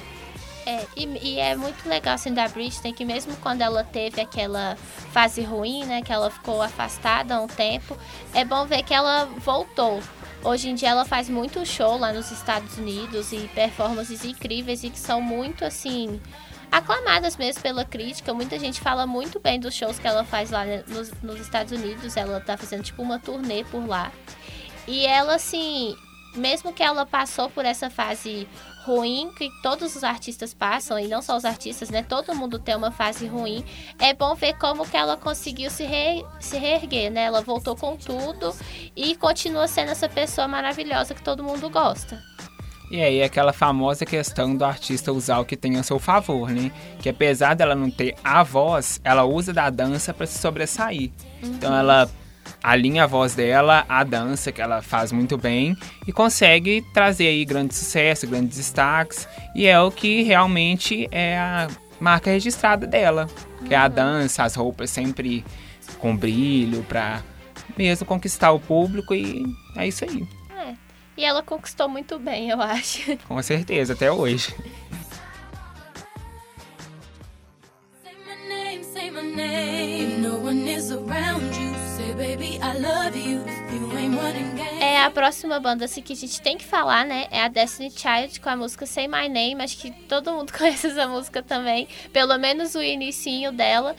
É, 0.69 0.87
e, 0.95 1.07
e 1.23 1.41
é 1.41 1.57
muito 1.57 1.89
legal 1.89 2.13
assim 2.13 2.35
da 2.35 2.47
Britney 2.47 2.93
que 2.93 3.03
mesmo 3.03 3.35
quando 3.39 3.63
ela 3.63 3.83
teve 3.83 4.21
aquela 4.21 4.77
fase 5.15 5.41
ruim, 5.41 5.87
né, 5.87 6.03
que 6.03 6.13
ela 6.13 6.31
ficou 6.31 6.61
afastada 6.61 7.37
há 7.37 7.41
um 7.41 7.47
tempo, 7.47 7.97
é 8.35 8.45
bom 8.45 8.67
ver 8.67 8.83
que 8.83 8.93
ela 8.93 9.25
voltou. 9.39 10.03
Hoje 10.45 10.69
em 10.69 10.75
dia 10.75 10.91
ela 10.91 11.07
faz 11.07 11.27
muito 11.31 11.65
show 11.65 11.97
lá 11.97 12.13
nos 12.13 12.31
Estados 12.31 12.77
Unidos 12.77 13.33
e 13.33 13.49
performances 13.55 14.27
incríveis 14.27 14.85
e 14.85 14.91
que 14.91 14.99
são 14.99 15.23
muito 15.23 15.65
assim 15.65 16.21
aclamadas 16.71 17.39
mesmo 17.39 17.63
pela 17.63 17.87
crítica. 17.87 18.35
Muita 18.35 18.59
gente 18.59 18.79
fala 18.79 19.07
muito 19.07 19.41
bem 19.41 19.59
dos 19.59 19.73
shows 19.73 19.99
que 19.99 20.07
ela 20.07 20.23
faz 20.23 20.51
lá 20.51 20.67
né, 20.67 20.85
nos, 20.87 21.11
nos 21.23 21.41
Estados 21.41 21.73
Unidos. 21.73 22.15
Ela 22.15 22.41
tá 22.41 22.59
fazendo 22.59 22.83
tipo 22.83 23.03
uma 23.03 23.19
turnê 23.19 23.65
por 23.65 23.87
lá. 23.89 24.13
E 24.87 25.07
ela 25.07 25.37
assim, 25.37 25.97
mesmo 26.37 26.75
que 26.75 26.83
ela 26.83 27.07
passou 27.07 27.49
por 27.49 27.65
essa 27.65 27.89
fase 27.89 28.47
ruim 28.89 29.31
que 29.37 29.51
todos 29.63 29.95
os 29.95 30.03
artistas 30.03 30.55
passam, 30.55 30.99
e 30.99 31.07
não 31.07 31.21
só 31.21 31.37
os 31.37 31.45
artistas, 31.45 31.91
né? 31.91 32.03
Todo 32.03 32.35
mundo 32.35 32.59
tem 32.59 32.75
uma 32.75 32.91
fase 32.91 33.27
ruim. 33.27 33.63
É 33.99 34.15
bom 34.15 34.35
ver 34.35 34.55
como 34.55 34.89
que 34.89 34.97
ela 34.97 35.17
conseguiu 35.17 35.71
se, 35.71 35.85
re, 35.85 36.25
se 36.41 36.57
reerguer, 36.57 37.11
né? 37.11 37.25
Ela 37.25 37.43
voltou 37.43 37.77
com 37.77 37.97
tudo 37.97 38.55
e 38.97 39.15
continua 39.15 39.69
sendo 39.69 39.91
essa 39.91 40.09
pessoa 40.09 40.49
maravilhosa 40.49 41.15
que 41.15 41.23
todo 41.23 41.45
mundo 41.45 41.69
gosta. 41.69 42.19
E 42.91 43.03
aí 43.03 43.23
aquela 43.23 43.53
famosa 43.53 44.07
questão 44.07 44.57
do 44.57 44.65
artista 44.65 45.13
usar 45.13 45.41
o 45.41 45.45
que 45.45 45.59
tem 45.59 45.77
a 45.77 45.83
seu 45.83 45.99
favor, 45.99 46.49
né? 46.51 46.73
Que 47.01 47.11
apesar 47.11 47.55
dela 47.55 47.75
não 47.75 47.91
ter 47.91 48.15
a 48.25 48.43
voz, 48.43 48.99
ela 49.05 49.25
usa 49.25 49.53
da 49.53 49.69
dança 49.69 50.15
para 50.15 50.27
se 50.27 50.39
sobressair. 50.39 51.11
Então 51.43 51.77
ela 51.77 52.09
alinha 52.63 53.05
a 53.05 53.07
voz 53.07 53.35
dela 53.35 53.85
à 53.89 54.03
dança, 54.05 54.51
que 54.53 54.61
ela 54.61 54.83
faz 54.83 55.13
muito 55.13 55.37
bem, 55.37 55.77
e 56.07 56.13
consegue 56.13 56.85
trazer 56.93 57.29
aí 57.29 57.45
grande 57.45 57.75
sucesso, 57.75 58.27
grandes 58.27 58.57
destaques, 58.57 59.29
e 59.55 59.67
é 59.67 59.81
o 59.81 59.91
que 59.91 60.23
realmente 60.23 61.09
é 61.11 61.39
a 61.39 61.69
marca 62.01 62.31
registrada 62.31 62.87
dela, 62.87 63.27
que 63.67 63.75
é 63.75 63.77
a 63.77 63.89
dança, 63.89 64.45
as 64.45 64.55
roupas 64.55 64.91
sempre 64.91 65.45
com 65.99 66.17
brilho, 66.17 66.83
pra 66.85 67.23
mesmo 67.77 68.07
conquistar 68.07 68.53
o 68.53 68.61
público, 68.61 69.15
e 69.15 69.45
é 69.77 69.87
isso 69.87 70.05
aí, 70.05 70.27
É. 70.57 70.75
E 71.17 71.25
ela 71.25 71.43
conquistou 71.43 71.89
muito 71.89 72.19
bem, 72.19 72.51
eu 72.51 72.61
acho. 72.61 73.17
com 73.27 73.43
certeza, 73.43 73.93
até 73.93 74.11
hoje. 74.11 74.55
Say 78.03 78.15
my 78.25 78.49
name, 78.49 78.85
say 78.85 79.11
my 79.11 79.23
name. 79.23 80.13
If 80.15 80.19
no 80.19 80.39
one 80.39 80.69
is 80.69 80.93
around 80.93 81.57
you, 81.57 81.68
baby, 82.19 82.59
I 82.61 82.73
love 82.77 83.15
you. 83.15 83.45
É 84.81 85.03
a 85.03 85.11
próxima 85.11 85.59
banda 85.59 85.85
assim, 85.85 86.01
que 86.03 86.13
a 86.13 86.17
gente 86.17 86.41
tem 86.41 86.57
que 86.57 86.65
falar, 86.65 87.05
né? 87.05 87.27
É 87.31 87.43
a 87.43 87.49
Destiny 87.49 87.91
Child 87.91 88.41
com 88.41 88.49
a 88.49 88.57
música 88.57 88.87
Say 88.87 89.09
My 89.09 89.29
Name. 89.29 89.57
Acho 89.61 89.77
que 89.79 89.91
todo 89.91 90.33
mundo 90.33 90.53
conhece 90.57 90.87
essa 90.87 91.07
música 91.09 91.43
também. 91.43 91.89
Pelo 92.13 92.37
menos 92.39 92.75
o 92.75 92.83
inicinho 92.83 93.53
dela. 93.53 93.97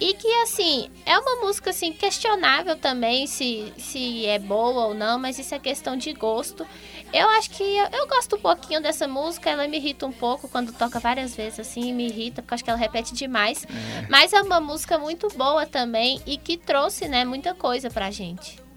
E 0.00 0.14
que, 0.14 0.28
assim, 0.42 0.90
é 1.04 1.18
uma 1.18 1.44
música, 1.44 1.70
assim, 1.70 1.92
questionável 1.92 2.74
também 2.76 3.26
se, 3.26 3.72
se 3.76 4.24
é 4.24 4.38
boa 4.38 4.86
ou 4.86 4.94
não. 4.94 5.18
Mas 5.18 5.38
isso 5.38 5.54
é 5.54 5.58
questão 5.58 5.96
de 5.96 6.12
gosto. 6.12 6.66
Eu 7.12 7.28
acho 7.30 7.50
que 7.50 7.62
eu, 7.62 7.86
eu 7.92 8.06
gosto 8.06 8.36
um 8.36 8.40
pouquinho 8.40 8.80
dessa 8.80 9.06
música. 9.06 9.50
Ela 9.50 9.66
me 9.66 9.76
irrita 9.76 10.06
um 10.06 10.12
pouco 10.12 10.48
quando 10.48 10.72
toca 10.72 10.98
várias 10.98 11.34
vezes, 11.34 11.60
assim. 11.60 11.92
Me 11.92 12.06
irrita, 12.08 12.40
porque 12.40 12.52
eu 12.52 12.56
acho 12.56 12.64
que 12.64 12.70
ela 12.70 12.78
repete 12.78 13.14
demais. 13.14 13.66
Mas 14.08 14.32
é 14.32 14.40
uma 14.40 14.60
música 14.60 14.98
muito 14.98 15.28
boa 15.36 15.66
também. 15.66 16.20
E 16.24 16.38
que 16.38 16.56
trouxe, 16.56 17.08
né, 17.08 17.24
muita 17.24 17.54
coisa 17.54 17.90
pra 17.90 18.10
gente. 18.10 18.69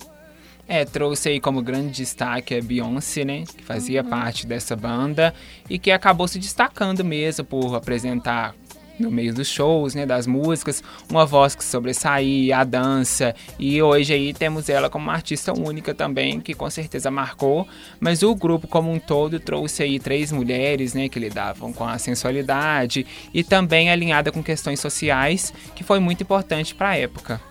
É, 0.68 0.86
trouxe 0.86 1.30
aí 1.30 1.40
como 1.40 1.62
grande 1.62 1.92
destaque 1.92 2.56
a 2.56 2.62
Beyoncé, 2.62 3.26
né? 3.26 3.44
Que 3.46 3.64
fazia 3.64 4.04
parte 4.04 4.48
dessa 4.48 4.76
banda 4.76 5.34
e 5.70 5.78
que 5.78 5.92
acabou 5.92 6.28
se 6.28 6.40
destacando 6.40 7.04
mesmo 7.04 7.44
por 7.44 7.76
apresentar 7.76 8.56
no 9.00 9.12
meio 9.12 9.34
dos 9.34 9.48
shows, 9.48 9.96
né, 9.96 10.06
das 10.06 10.28
músicas, 10.28 10.84
uma 11.10 11.26
voz 11.26 11.56
que 11.56 11.64
sobressaía, 11.64 12.58
a 12.58 12.64
dança, 12.64 13.36
e 13.58 13.82
hoje 13.82 14.14
aí 14.14 14.34
temos 14.34 14.70
ela 14.70 14.90
como 14.90 15.06
uma 15.06 15.14
artista 15.14 15.52
única 15.52 15.94
também, 15.94 16.40
que 16.40 16.54
com 16.54 16.70
certeza 16.70 17.10
marcou, 17.10 17.68
mas 18.00 18.24
o 18.24 18.36
grupo 18.36 18.68
como 18.68 18.92
um 18.92 19.00
todo 19.00 19.40
trouxe 19.40 19.84
aí 19.84 20.00
três 20.00 20.32
mulheres, 20.32 20.94
né, 20.94 21.10
que 21.10 21.20
lidavam 21.20 21.74
com 21.74 21.86
a 21.86 21.98
sensualidade 21.98 23.06
e 23.34 23.44
também 23.44 23.90
alinhada 23.90 24.32
com 24.32 24.44
questões 24.44 24.80
sociais, 24.80 25.54
que 25.76 25.84
foi 25.84 26.00
muito 26.00 26.22
importante 26.22 26.76
para 26.76 26.90
a 26.90 26.98
época. 26.98 27.42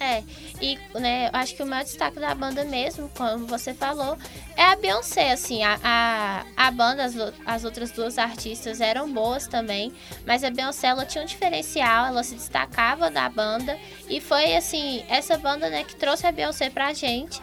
É, 0.00 0.22
e 0.60 0.78
né, 0.98 1.30
acho 1.32 1.54
que 1.54 1.62
o 1.62 1.66
maior 1.66 1.84
destaque 1.84 2.18
da 2.18 2.34
banda 2.34 2.64
mesmo, 2.64 3.10
como 3.16 3.46
você 3.46 3.72
falou, 3.72 4.16
é 4.56 4.62
a 4.62 4.76
Beyoncé, 4.76 5.32
assim, 5.32 5.62
a, 5.62 5.78
a, 5.82 6.44
a 6.56 6.70
banda, 6.70 7.04
as, 7.04 7.14
as 7.46 7.64
outras 7.64 7.90
duas 7.90 8.18
artistas 8.18 8.80
eram 8.80 9.12
boas 9.12 9.46
também, 9.46 9.92
mas 10.26 10.42
a 10.42 10.50
Beyoncé, 10.50 10.88
ela 10.88 11.06
tinha 11.06 11.22
um 11.22 11.26
diferencial, 11.26 12.06
ela 12.06 12.22
se 12.22 12.34
destacava 12.34 13.10
da 13.10 13.28
banda, 13.28 13.78
e 14.08 14.20
foi, 14.20 14.56
assim, 14.56 15.04
essa 15.08 15.38
banda, 15.38 15.70
né, 15.70 15.84
que 15.84 15.96
trouxe 15.96 16.26
a 16.26 16.32
Beyoncé 16.32 16.70
pra 16.70 16.92
gente, 16.92 17.40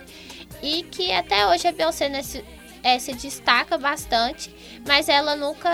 e 0.62 0.84
que 0.84 1.12
até 1.12 1.47
hoje 1.47 1.67
a 1.67 1.71
Beyoncé 1.71 2.10
nesse, 2.10 2.43
é, 2.86 2.99
se 2.99 3.13
destaca 3.13 3.80
bastante, 3.80 4.54
mas 4.88 5.10
ela 5.10 5.36
nunca 5.36 5.71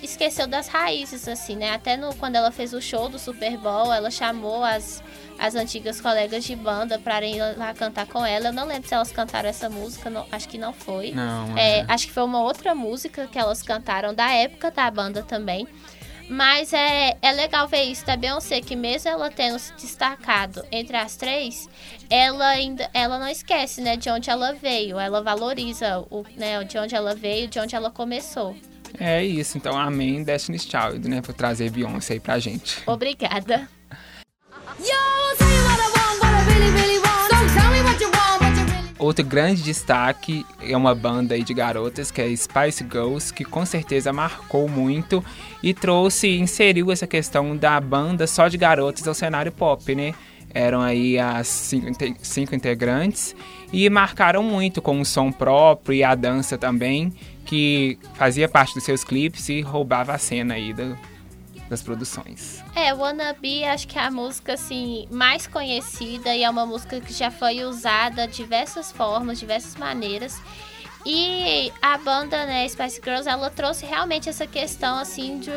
esqueceu 0.00 0.46
das 0.46 0.68
raízes, 0.68 1.26
assim, 1.26 1.56
né? 1.56 1.72
Até 1.72 1.96
no, 1.96 2.14
quando 2.14 2.36
ela 2.36 2.52
fez 2.52 2.72
o 2.72 2.80
show 2.80 3.08
do 3.08 3.18
Super 3.18 3.56
Bowl, 3.58 3.92
ela 3.92 4.12
chamou 4.12 4.62
as, 4.62 5.02
as 5.44 5.56
antigas 5.56 6.00
colegas 6.00 6.44
de 6.44 6.54
banda 6.54 6.98
para 7.00 7.26
ir 7.26 7.40
lá 7.56 7.74
cantar 7.74 8.06
com 8.06 8.24
ela. 8.24 8.46
Eu 8.48 8.52
não 8.52 8.64
lembro 8.64 8.86
se 8.88 8.94
elas 8.94 9.10
cantaram 9.10 9.48
essa 9.48 9.68
música, 9.68 10.08
não- 10.08 10.24
acho 10.30 10.48
que 10.48 10.56
não 10.56 10.72
foi. 10.72 11.10
Não, 11.10 11.58
É, 11.58 11.84
acho 11.88 12.06
que 12.06 12.12
foi 12.12 12.22
uma 12.22 12.40
outra 12.40 12.74
música 12.76 13.26
que 13.26 13.36
elas 13.38 13.60
cantaram 13.60 14.14
da 14.14 14.30
época 14.32 14.70
da 14.70 14.88
banda 14.90 15.22
também. 15.22 15.66
Mas 16.28 16.72
é, 16.72 17.16
é 17.20 17.32
legal 17.32 17.66
ver 17.66 17.82
isso 17.82 18.06
da 18.06 18.16
Beyoncé, 18.16 18.60
que 18.60 18.76
mesmo 18.76 19.10
ela 19.10 19.28
tendo 19.30 19.58
se 19.58 19.72
destacado 19.74 20.64
entre 20.70 20.96
as 20.96 21.16
três, 21.16 21.68
ela 22.08 22.46
ainda 22.46 22.88
ela 22.94 23.18
não 23.18 23.28
esquece, 23.28 23.80
né, 23.82 23.96
de 23.96 24.08
onde 24.08 24.30
ela 24.30 24.52
veio. 24.52 24.98
Ela 24.98 25.20
valoriza 25.20 25.98
o, 26.08 26.24
né, 26.36 26.62
de 26.64 26.78
onde 26.78 26.94
ela 26.94 27.14
veio, 27.14 27.48
de 27.48 27.58
onde 27.58 27.74
ela 27.74 27.90
começou. 27.90 28.56
É 28.98 29.22
isso, 29.24 29.58
então 29.58 29.76
amém 29.76 30.22
Destiny's 30.22 30.62
Child, 30.62 31.08
né, 31.08 31.20
por 31.20 31.34
trazer 31.34 31.68
Beyoncé 31.70 32.14
aí 32.14 32.20
pra 32.20 32.38
gente. 32.38 32.80
Obrigada. 32.86 33.68
Yo, 34.78 35.11
Outro 38.98 39.24
grande 39.24 39.62
destaque 39.62 40.46
é 40.60 40.76
uma 40.76 40.94
banda 40.94 41.38
de 41.38 41.52
garotas 41.52 42.10
que 42.12 42.20
é 42.22 42.36
Spice 42.36 42.84
Girls, 42.88 43.34
que 43.34 43.44
com 43.44 43.66
certeza 43.66 44.12
marcou 44.12 44.68
muito 44.68 45.24
e 45.60 45.74
trouxe, 45.74 46.38
inseriu 46.38 46.90
essa 46.92 47.06
questão 47.06 47.56
da 47.56 47.80
banda 47.80 48.26
só 48.28 48.46
de 48.46 48.56
garotas 48.56 49.06
ao 49.08 49.12
cenário 49.12 49.50
pop, 49.50 49.92
né? 49.94 50.14
Eram 50.54 50.80
aí 50.80 51.18
as 51.18 51.48
cinco, 51.48 51.88
cinco 52.22 52.54
integrantes 52.54 53.34
e 53.72 53.90
marcaram 53.90 54.42
muito 54.42 54.80
com 54.80 55.00
o 55.00 55.04
som 55.04 55.32
próprio 55.32 55.94
e 55.96 56.04
a 56.04 56.14
dança 56.14 56.56
também, 56.56 57.12
que 57.44 57.98
fazia 58.14 58.48
parte 58.48 58.74
dos 58.74 58.84
seus 58.84 59.02
clipes 59.02 59.48
e 59.48 59.62
roubava 59.62 60.12
a 60.12 60.18
cena 60.18 60.54
aí 60.54 60.72
do- 60.72 60.96
das 61.72 61.82
produções. 61.82 62.62
É, 62.76 62.92
Wannabe 62.92 63.64
acho 63.64 63.88
que 63.88 63.98
é 63.98 64.02
a 64.02 64.10
música 64.10 64.52
assim 64.52 65.08
mais 65.10 65.46
conhecida 65.46 66.34
e 66.36 66.44
é 66.44 66.50
uma 66.50 66.66
música 66.66 67.00
que 67.00 67.14
já 67.14 67.30
foi 67.30 67.64
usada 67.64 68.28
de 68.28 68.36
diversas 68.36 68.92
formas, 68.92 69.40
diversas 69.40 69.74
maneiras. 69.76 70.38
E 71.06 71.72
a 71.80 71.96
banda, 71.96 72.44
né, 72.44 72.68
Spice 72.68 73.00
Girls, 73.02 73.26
ela 73.26 73.48
trouxe 73.48 73.86
realmente 73.86 74.28
essa 74.28 74.46
questão 74.46 74.98
assim 74.98 75.38
de 75.40 75.50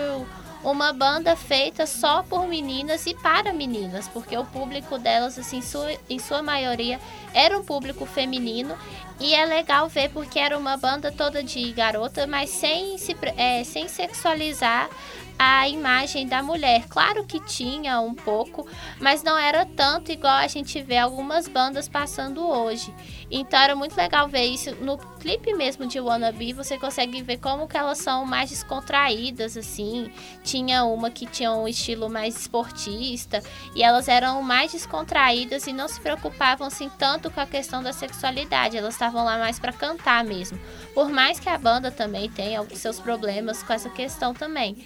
uma 0.63 0.93
banda 0.93 1.35
feita 1.35 1.85
só 1.85 2.23
por 2.23 2.47
meninas 2.47 3.05
e 3.05 3.13
para 3.13 3.51
meninas, 3.53 4.07
porque 4.07 4.35
o 4.37 4.45
público 4.45 4.97
delas, 4.97 5.37
assim, 5.37 5.61
sua- 5.61 5.95
em 6.09 6.17
sua 6.17 6.41
maioria, 6.41 6.97
era 7.33 7.59
um 7.59 7.63
público 7.63 8.05
feminino. 8.05 8.75
E 9.19 9.33
é 9.35 9.45
legal 9.45 9.87
ver 9.89 10.09
porque 10.09 10.39
era 10.39 10.57
uma 10.57 10.75
banda 10.77 11.11
toda 11.11 11.43
de 11.43 11.71
garota, 11.73 12.25
mas 12.25 12.49
sem, 12.49 12.97
se, 12.97 13.15
é, 13.37 13.63
sem 13.63 13.87
sexualizar 13.87 14.89
a 15.37 15.67
imagem 15.67 16.27
da 16.27 16.41
mulher. 16.41 16.85
Claro 16.87 17.25
que 17.25 17.39
tinha 17.39 17.99
um 17.99 18.13
pouco, 18.13 18.67
mas 18.99 19.23
não 19.23 19.37
era 19.37 19.65
tanto 19.65 20.11
igual 20.11 20.35
a 20.35 20.47
gente 20.47 20.81
vê 20.81 20.97
algumas 20.97 21.47
bandas 21.47 21.87
passando 21.87 22.45
hoje. 22.47 22.93
Então 23.29 23.59
era 23.59 23.75
muito 23.75 23.95
legal 23.95 24.27
ver 24.27 24.45
isso 24.45 24.75
no 24.75 24.97
clipe 24.97 25.53
mesmo 25.53 25.87
de 25.87 25.99
Wannabe, 25.99 26.53
você 26.53 26.77
consegue 26.77 27.21
ver 27.21 27.37
como 27.37 27.67
que 27.67 27.77
elas 27.77 27.97
são 27.97 28.25
mais 28.25 28.49
descontraídas 28.49 29.57
assim. 29.57 30.11
Tinha 30.43 30.83
uma 30.83 31.09
que 31.09 31.25
tinha 31.25 31.51
um 31.51 31.67
estilo 31.67 32.09
mais 32.09 32.39
esportista 32.39 33.41
e 33.75 33.81
elas 33.81 34.07
eram 34.07 34.41
mais 34.41 34.71
descontraídas 34.71 35.65
e 35.67 35.73
não 35.73 35.87
se 35.87 35.99
preocupavam 35.99 36.67
assim 36.67 36.89
tanto 36.97 37.31
com 37.31 37.39
a 37.39 37.45
questão 37.45 37.81
da 37.81 37.91
sexualidade. 37.91 38.77
Elas 38.77 38.93
estavam 38.93 39.23
lá 39.25 39.37
mais 39.37 39.59
para 39.59 39.73
cantar 39.73 40.23
mesmo. 40.23 40.59
Por 40.93 41.09
mais 41.09 41.39
que 41.39 41.49
a 41.49 41.57
banda 41.57 41.89
também 41.91 42.29
tenha 42.29 42.63
seus 42.75 42.99
problemas 42.99 43.63
com 43.63 43.73
essa 43.73 43.89
questão 43.89 44.33
também. 44.33 44.77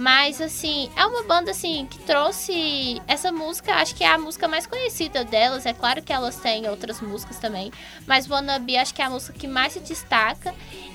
Mas, 0.00 0.40
assim, 0.40 0.90
é 0.96 1.04
uma 1.04 1.24
banda, 1.24 1.50
assim, 1.50 1.86
que 1.90 1.98
trouxe 1.98 3.02
essa 3.06 3.30
música, 3.30 3.74
acho 3.74 3.94
que 3.94 4.02
é 4.02 4.08
a 4.08 4.16
música 4.16 4.48
mais 4.48 4.66
conhecida 4.66 5.24
delas. 5.26 5.66
É 5.66 5.74
claro 5.74 6.02
que 6.02 6.10
elas 6.10 6.36
têm 6.36 6.66
outras 6.70 7.02
músicas 7.02 7.38
também. 7.38 7.70
Mas 8.06 8.28
Wannabe 8.28 8.76
acho 8.76 8.94
que 8.94 9.02
é 9.02 9.04
a 9.04 9.10
música 9.10 9.38
que 9.38 9.46
mais 9.46 9.72
se 9.72 9.80
destaca 9.80 10.54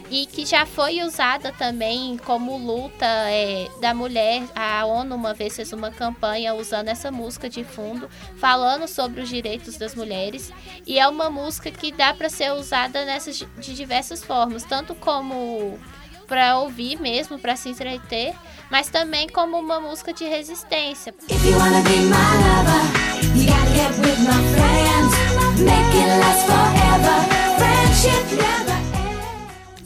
e 0.10 0.26
que 0.26 0.45
já 0.45 0.65
foi 0.65 1.02
usada 1.02 1.52
também 1.52 2.17
como 2.17 2.58
luta 2.58 3.06
é, 3.06 3.67
da 3.82 3.93
mulher. 3.93 4.43
A 4.56 4.86
ONU 4.86 5.15
uma 5.15 5.34
vez 5.34 5.56
fez 5.56 5.74
uma 5.74 5.91
campanha 5.91 6.54
usando 6.54 6.89
essa 6.89 7.12
música 7.12 7.50
de 7.50 7.63
fundo, 7.63 8.10
falando 8.38 8.88
sobre 8.88 9.21
os 9.21 9.30
direitos 9.30 9.78
das 9.78 9.95
mulheres. 9.95 10.52
E 10.86 11.00
é 11.00 11.08
uma 11.08 11.30
música 11.30 11.71
que 11.71 11.91
dá 11.91 12.13
para 12.13 12.30
ser 12.30 12.52
usada 12.52 13.06
nessas 13.06 13.38
de 13.38 13.74
diversas 13.74 14.24
formas, 14.24 14.63
tanto 14.63 14.93
como 14.95 15.80
para 16.28 16.58
ouvir 16.60 17.00
mesmo, 17.00 17.38
para 17.38 17.56
se 17.56 17.69
entreter, 17.69 18.34
mas 18.69 18.89
também 18.89 19.28
como 19.30 19.58
uma 19.60 19.80
música 19.80 20.12
de 20.12 20.26
resistência. 20.26 21.13
If 21.30 21.45
you 21.45 21.58
wanna 21.58 21.82
be 21.82 22.00
my 22.00 22.15
lover, 22.41 23.38
you 23.38 23.45
gotta 23.45 23.71
get 23.76 23.91
with 24.00 24.19
my 24.19 24.56
friends. 24.56 24.94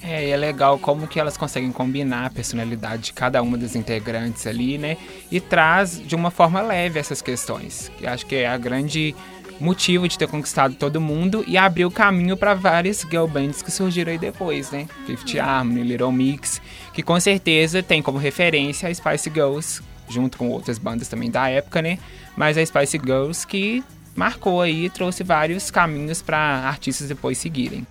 É, 0.01 0.29
é 0.31 0.37
legal 0.37 0.79
como 0.79 1.07
que 1.07 1.19
elas 1.19 1.37
conseguem 1.37 1.71
combinar 1.71 2.25
a 2.25 2.29
personalidade 2.29 3.03
de 3.03 3.13
cada 3.13 3.41
uma 3.43 3.57
das 3.57 3.75
integrantes 3.75 4.47
ali, 4.47 4.77
né? 4.77 4.97
E 5.31 5.39
traz 5.39 6.01
de 6.01 6.15
uma 6.15 6.31
forma 6.31 6.61
leve 6.61 6.99
essas 6.99 7.21
questões. 7.21 7.91
Que 7.97 8.07
acho 8.07 8.25
que 8.25 8.35
é 8.35 8.47
a 8.47 8.57
grande 8.57 9.15
motivo 9.59 10.07
de 10.07 10.17
ter 10.17 10.27
conquistado 10.27 10.73
todo 10.73 10.99
mundo 10.99 11.43
e 11.47 11.57
abriu 11.57 11.91
caminho 11.91 12.35
para 12.35 12.53
várias 12.53 13.01
girl 13.01 13.27
bands 13.27 13.61
que 13.61 13.71
surgiram 13.71 14.11
aí 14.11 14.17
depois, 14.17 14.71
né? 14.71 14.87
Fifth 15.05 15.37
Harmony, 15.37 15.83
Little 15.83 16.11
Mix, 16.11 16.61
que 16.93 17.03
com 17.03 17.19
certeza 17.19 17.83
tem 17.83 18.01
como 18.01 18.17
referência 18.17 18.89
a 18.89 18.93
Spice 18.93 19.29
Girls, 19.29 19.81
junto 20.09 20.37
com 20.37 20.49
outras 20.49 20.79
bandas 20.79 21.07
também 21.07 21.29
da 21.29 21.47
época, 21.49 21.81
né? 21.81 21.99
Mas 22.35 22.57
a 22.57 22.65
Spice 22.65 22.97
Girls 22.97 23.45
que 23.45 23.83
marcou 24.15 24.61
aí 24.61 24.85
e 24.85 24.89
trouxe 24.89 25.23
vários 25.23 25.69
caminhos 25.71 26.21
para 26.21 26.37
artistas 26.37 27.07
depois 27.07 27.37
seguirem. 27.37 27.85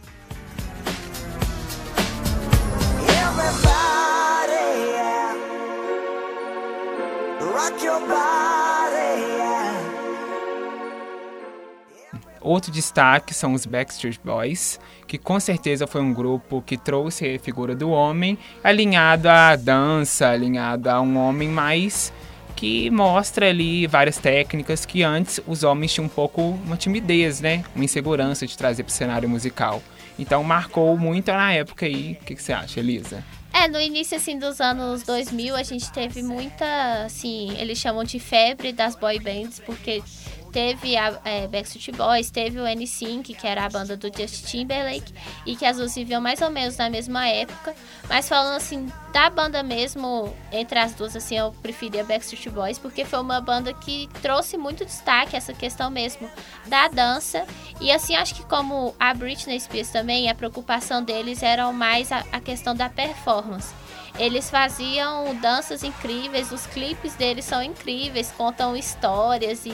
Outro 12.40 12.72
destaque 12.72 13.34
são 13.34 13.52
os 13.52 13.66
Backstreet 13.66 14.18
Boys, 14.24 14.80
que 15.06 15.18
com 15.18 15.38
certeza 15.38 15.86
foi 15.86 16.00
um 16.00 16.14
grupo 16.14 16.62
que 16.62 16.78
trouxe 16.78 17.34
a 17.34 17.38
figura 17.38 17.74
do 17.74 17.90
homem 17.90 18.38
alinhado 18.64 19.28
à 19.28 19.54
dança, 19.54 20.30
alinhado 20.30 20.88
a 20.88 20.98
um 20.98 21.18
homem 21.18 21.48
mais 21.48 22.10
que 22.58 22.90
mostra 22.90 23.48
ali 23.48 23.86
várias 23.86 24.16
técnicas 24.16 24.84
que 24.84 25.04
antes 25.04 25.38
os 25.46 25.62
homens 25.62 25.94
tinham 25.94 26.06
um 26.06 26.08
pouco 26.08 26.42
uma 26.42 26.76
timidez, 26.76 27.40
né? 27.40 27.62
Uma 27.72 27.84
insegurança 27.84 28.48
de 28.48 28.58
trazer 28.58 28.82
para 28.82 28.90
o 28.90 28.92
cenário 28.92 29.28
musical. 29.28 29.80
Então 30.18 30.42
marcou 30.42 30.98
muito 30.98 31.30
na 31.30 31.52
época 31.52 31.86
aí. 31.86 32.18
O 32.20 32.24
que, 32.24 32.34
que 32.34 32.42
você 32.42 32.52
acha, 32.52 32.80
Elisa? 32.80 33.22
É, 33.52 33.68
no 33.68 33.80
início, 33.80 34.16
assim, 34.16 34.36
dos 34.36 34.60
anos 34.60 35.04
2000, 35.04 35.54
a 35.54 35.62
gente 35.62 35.88
teve 35.92 36.20
muita, 36.20 37.04
assim, 37.04 37.56
eles 37.58 37.78
chamam 37.78 38.02
de 38.02 38.18
febre 38.18 38.72
das 38.72 38.96
boy 38.96 39.20
bands, 39.20 39.62
porque 39.64 40.02
teve 40.52 40.96
a 40.96 41.20
é, 41.24 41.46
Backstreet 41.46 41.96
Boys, 41.96 42.30
teve 42.30 42.58
o 42.60 42.66
NSYNC, 42.66 43.34
que 43.34 43.46
era 43.46 43.64
a 43.64 43.68
banda 43.68 43.96
do 43.96 44.06
Justin 44.06 44.46
Timberlake, 44.46 45.12
e 45.46 45.56
que 45.56 45.64
as 45.64 45.76
duas 45.76 45.94
viviam 45.94 46.20
mais 46.20 46.40
ou 46.40 46.50
menos 46.50 46.76
na 46.76 46.90
mesma 46.90 47.26
época. 47.28 47.74
Mas 48.08 48.28
falando, 48.28 48.56
assim, 48.56 48.88
da 49.12 49.30
banda 49.30 49.62
mesmo, 49.62 50.34
entre 50.52 50.78
as 50.78 50.94
duas, 50.94 51.14
assim, 51.14 51.36
eu 51.36 51.52
preferia 51.62 52.04
Backstreet 52.04 52.50
Boys, 52.50 52.78
porque 52.78 53.04
foi 53.04 53.20
uma 53.20 53.40
banda 53.40 53.72
que 53.72 54.08
trouxe 54.22 54.56
muito 54.56 54.84
destaque 54.84 55.36
essa 55.36 55.52
questão 55.52 55.90
mesmo 55.90 56.28
da 56.66 56.88
dança. 56.88 57.46
E, 57.80 57.90
assim, 57.90 58.14
acho 58.14 58.34
que 58.34 58.44
como 58.44 58.94
a 58.98 59.12
Britney 59.14 59.58
Spears 59.60 59.90
também, 59.90 60.28
a 60.28 60.34
preocupação 60.34 61.02
deles 61.02 61.42
era 61.42 61.70
mais 61.72 62.10
a, 62.12 62.24
a 62.32 62.40
questão 62.40 62.74
da 62.74 62.88
performance. 62.88 63.72
Eles 64.18 64.50
faziam 64.50 65.34
danças 65.36 65.84
incríveis, 65.84 66.50
os 66.50 66.66
clipes 66.66 67.14
deles 67.14 67.44
são 67.44 67.62
incríveis, 67.62 68.32
contam 68.36 68.76
histórias 68.76 69.64
e 69.64 69.72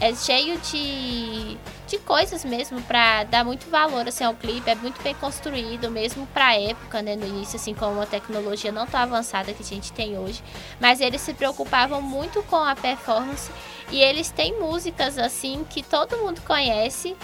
é 0.00 0.14
cheio 0.14 0.58
de, 0.58 1.56
de 1.86 1.98
coisas 1.98 2.44
mesmo 2.44 2.80
pra 2.82 3.22
dar 3.24 3.44
muito 3.44 3.70
valor 3.70 4.08
assim, 4.08 4.24
ao 4.24 4.34
clipe. 4.34 4.68
É 4.68 4.74
muito 4.74 5.00
bem 5.02 5.14
construído, 5.14 5.90
mesmo 5.90 6.26
pra 6.28 6.56
época, 6.58 7.02
né? 7.02 7.14
No 7.14 7.26
início, 7.26 7.56
assim, 7.56 7.74
com 7.74 7.86
uma 7.92 8.06
tecnologia 8.06 8.72
não 8.72 8.86
tão 8.86 8.98
avançada 8.98 9.52
que 9.52 9.62
a 9.62 9.66
gente 9.66 9.92
tem 9.92 10.18
hoje. 10.18 10.42
Mas 10.80 11.00
eles 11.00 11.20
se 11.20 11.34
preocupavam 11.34 12.00
muito 12.00 12.42
com 12.44 12.56
a 12.56 12.74
performance 12.74 13.50
e 13.90 14.00
eles 14.00 14.30
têm 14.30 14.58
músicas 14.58 15.18
assim 15.18 15.64
que 15.68 15.82
todo 15.82 16.16
mundo 16.16 16.40
conhece 16.40 17.14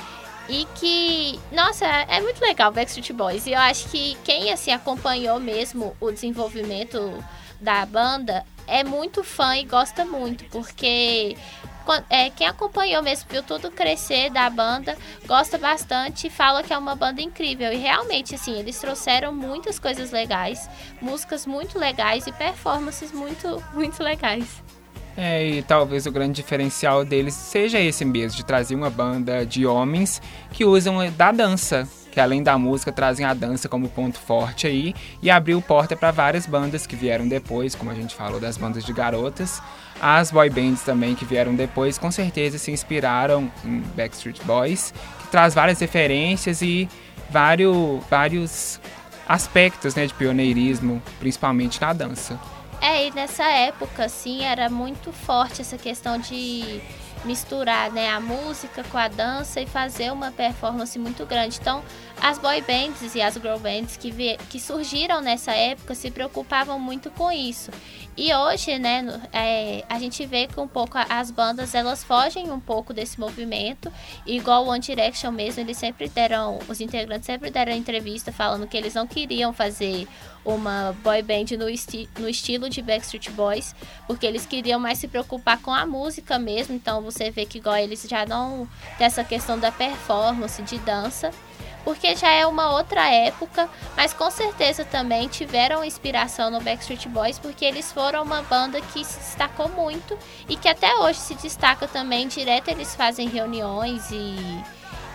e 0.48 0.66
que, 0.74 1.38
nossa, 1.52 1.84
é 1.86 2.20
muito 2.20 2.40
legal 2.40 2.72
Backstreet 2.72 3.12
Boys. 3.12 3.46
E 3.46 3.52
eu 3.52 3.58
acho 3.58 3.88
que 3.88 4.16
quem 4.24 4.52
assim 4.52 4.70
acompanhou 4.70 5.38
mesmo 5.38 5.94
o 6.00 6.10
desenvolvimento 6.10 7.22
da 7.60 7.84
banda 7.84 8.44
é 8.66 8.82
muito 8.82 9.22
fã 9.22 9.56
e 9.56 9.64
gosta 9.64 10.04
muito, 10.04 10.44
porque 10.46 11.36
é, 12.10 12.30
quem 12.30 12.46
acompanhou 12.46 13.02
mesmo, 13.02 13.28
viu 13.30 13.42
tudo 13.42 13.70
crescer 13.70 14.30
da 14.30 14.48
banda, 14.50 14.96
gosta 15.26 15.56
bastante 15.56 16.26
e 16.26 16.30
fala 16.30 16.62
que 16.62 16.72
é 16.72 16.78
uma 16.78 16.94
banda 16.94 17.20
incrível. 17.22 17.72
E 17.72 17.76
realmente, 17.76 18.34
assim, 18.34 18.58
eles 18.58 18.78
trouxeram 18.78 19.32
muitas 19.32 19.78
coisas 19.78 20.10
legais, 20.10 20.68
músicas 21.00 21.46
muito 21.46 21.78
legais 21.78 22.26
e 22.26 22.32
performances 22.32 23.12
muito, 23.12 23.62
muito 23.72 24.02
legais. 24.02 24.62
É, 25.20 25.44
e 25.44 25.62
talvez 25.62 26.06
o 26.06 26.12
grande 26.12 26.40
diferencial 26.40 27.04
deles 27.04 27.34
seja 27.34 27.80
esse 27.80 28.04
mesmo, 28.04 28.36
de 28.36 28.44
trazer 28.44 28.76
uma 28.76 28.88
banda 28.88 29.44
de 29.44 29.66
homens 29.66 30.22
que 30.52 30.64
usam 30.64 31.10
da 31.10 31.32
dança, 31.32 31.88
que 32.12 32.20
além 32.20 32.40
da 32.40 32.56
música 32.56 32.92
trazem 32.92 33.26
a 33.26 33.34
dança 33.34 33.68
como 33.68 33.88
ponto 33.88 34.16
forte 34.16 34.68
aí, 34.68 34.94
e 35.20 35.28
abriu 35.28 35.60
porta 35.60 35.96
para 35.96 36.12
várias 36.12 36.46
bandas 36.46 36.86
que 36.86 36.94
vieram 36.94 37.26
depois, 37.26 37.74
como 37.74 37.90
a 37.90 37.94
gente 37.94 38.14
falou 38.14 38.38
das 38.38 38.56
bandas 38.56 38.84
de 38.84 38.92
garotas. 38.92 39.60
As 40.00 40.30
boy 40.30 40.48
bands 40.48 40.82
também 40.82 41.16
que 41.16 41.24
vieram 41.24 41.52
depois, 41.56 41.98
com 41.98 42.12
certeza 42.12 42.56
se 42.56 42.70
inspiraram 42.70 43.50
em 43.64 43.80
Backstreet 43.96 44.40
Boys, 44.44 44.94
que 45.18 45.26
traz 45.32 45.52
várias 45.52 45.80
referências 45.80 46.62
e 46.62 46.88
vários, 47.28 48.04
vários 48.08 48.80
aspectos 49.28 49.96
né, 49.96 50.06
de 50.06 50.14
pioneirismo, 50.14 51.02
principalmente 51.18 51.80
na 51.80 51.92
dança. 51.92 52.38
É, 52.80 53.06
e 53.06 53.10
nessa 53.10 53.44
época, 53.44 54.04
assim, 54.04 54.44
era 54.44 54.70
muito 54.70 55.12
forte 55.12 55.60
essa 55.60 55.76
questão 55.76 56.18
de 56.18 56.80
misturar 57.24 57.90
né, 57.90 58.10
a 58.10 58.20
música 58.20 58.84
com 58.84 58.96
a 58.96 59.08
dança 59.08 59.60
e 59.60 59.66
fazer 59.66 60.12
uma 60.12 60.30
performance 60.30 60.98
muito 60.98 61.26
grande. 61.26 61.58
Então, 61.60 61.82
as 62.20 62.38
boy 62.38 62.60
bands 62.62 63.14
e 63.14 63.20
as 63.20 63.34
girl 63.34 63.58
bands 63.58 63.96
que, 63.96 64.12
que 64.48 64.60
surgiram 64.60 65.20
nessa 65.20 65.52
época 65.52 65.94
se 65.94 66.10
preocupavam 66.10 66.78
muito 66.78 67.10
com 67.10 67.30
isso. 67.30 67.70
E 68.20 68.34
hoje, 68.34 68.80
né, 68.80 69.06
é, 69.32 69.84
a 69.88 69.96
gente 70.00 70.26
vê 70.26 70.48
que 70.48 70.58
um 70.58 70.66
pouco 70.66 70.98
as 71.08 71.30
bandas, 71.30 71.72
elas 71.72 72.02
fogem 72.02 72.50
um 72.50 72.58
pouco 72.58 72.92
desse 72.92 73.20
movimento, 73.20 73.92
igual 74.26 74.64
o 74.64 74.70
One 74.70 74.80
Direction 74.80 75.30
mesmo, 75.30 75.60
eles 75.60 75.78
sempre 75.78 76.08
deram, 76.08 76.58
os 76.68 76.80
integrantes 76.80 77.26
sempre 77.26 77.48
deram 77.48 77.70
entrevista 77.72 78.32
falando 78.32 78.66
que 78.66 78.76
eles 78.76 78.92
não 78.92 79.06
queriam 79.06 79.52
fazer 79.52 80.08
uma 80.44 80.96
boy 81.04 81.22
band 81.22 81.56
no, 81.56 81.68
esti 81.68 82.10
no 82.18 82.28
estilo 82.28 82.68
de 82.68 82.82
Backstreet 82.82 83.30
Boys, 83.30 83.72
porque 84.08 84.26
eles 84.26 84.44
queriam 84.44 84.80
mais 84.80 84.98
se 84.98 85.06
preocupar 85.06 85.62
com 85.62 85.72
a 85.72 85.86
música 85.86 86.40
mesmo, 86.40 86.74
então 86.74 87.00
você 87.00 87.30
vê 87.30 87.46
que 87.46 87.58
igual 87.58 87.76
eles 87.76 88.02
já 88.02 88.26
não 88.26 88.68
tem 88.96 89.06
essa 89.06 89.22
questão 89.22 89.56
da 89.56 89.70
performance, 89.70 90.60
de 90.62 90.76
dança, 90.78 91.30
porque 91.88 92.14
já 92.14 92.30
é 92.30 92.46
uma 92.46 92.70
outra 92.72 93.08
época, 93.08 93.66
mas 93.96 94.12
com 94.12 94.30
certeza 94.30 94.84
também 94.84 95.26
tiveram 95.26 95.82
inspiração 95.82 96.50
no 96.50 96.60
Backstreet 96.60 97.08
Boys, 97.08 97.38
porque 97.38 97.64
eles 97.64 97.90
foram 97.90 98.24
uma 98.24 98.42
banda 98.42 98.78
que 98.78 99.02
se 99.02 99.18
destacou 99.18 99.70
muito 99.70 100.14
e 100.46 100.54
que 100.54 100.68
até 100.68 100.94
hoje 100.96 101.18
se 101.18 101.34
destaca 101.36 101.88
também, 101.88 102.28
direto 102.28 102.68
eles 102.68 102.94
fazem 102.94 103.26
reuniões 103.26 104.10
e 104.10 104.36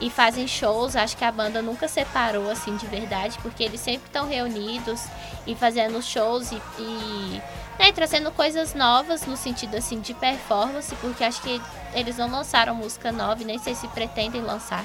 e 0.02 0.10
fazem 0.10 0.48
shows. 0.48 0.96
Acho 0.96 1.16
que 1.16 1.24
a 1.24 1.32
banda 1.32 1.62
nunca 1.62 1.88
separou 1.88 2.50
assim 2.50 2.76
de 2.76 2.88
verdade, 2.88 3.38
porque 3.44 3.64
eles 3.64 3.80
sempre 3.80 4.08
estão 4.08 4.28
reunidos 4.28 5.04
e 5.46 5.54
fazendo 5.54 6.02
shows 6.02 6.52
e, 6.52 6.60
e 6.80 7.42
né, 7.78 7.92
trazendo 7.94 8.32
coisas 8.32 8.74
novas 8.74 9.28
no 9.28 9.38
sentido 9.38 9.78
assim 9.78 10.00
de 10.00 10.16
performance, 10.16 10.94
porque 10.96 11.24
acho 11.24 11.40
que 11.44 11.62
eles 11.94 12.18
não 12.18 12.32
lançaram 12.32 12.74
música 12.74 13.12
nova 13.12 13.44
nem 13.44 13.60
sei 13.60 13.76
se 13.76 13.88
pretendem 13.90 14.42
lançar. 14.42 14.84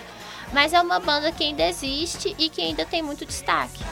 Mas 0.53 0.73
é 0.73 0.81
uma 0.81 0.99
banda 0.99 1.31
que 1.31 1.45
ainda 1.45 1.67
existe 1.67 2.35
e 2.39 2.49
que 2.49 2.61
ainda 2.61 2.85
tem 2.85 3.03
muito 3.03 3.25
destaque. 3.25 3.83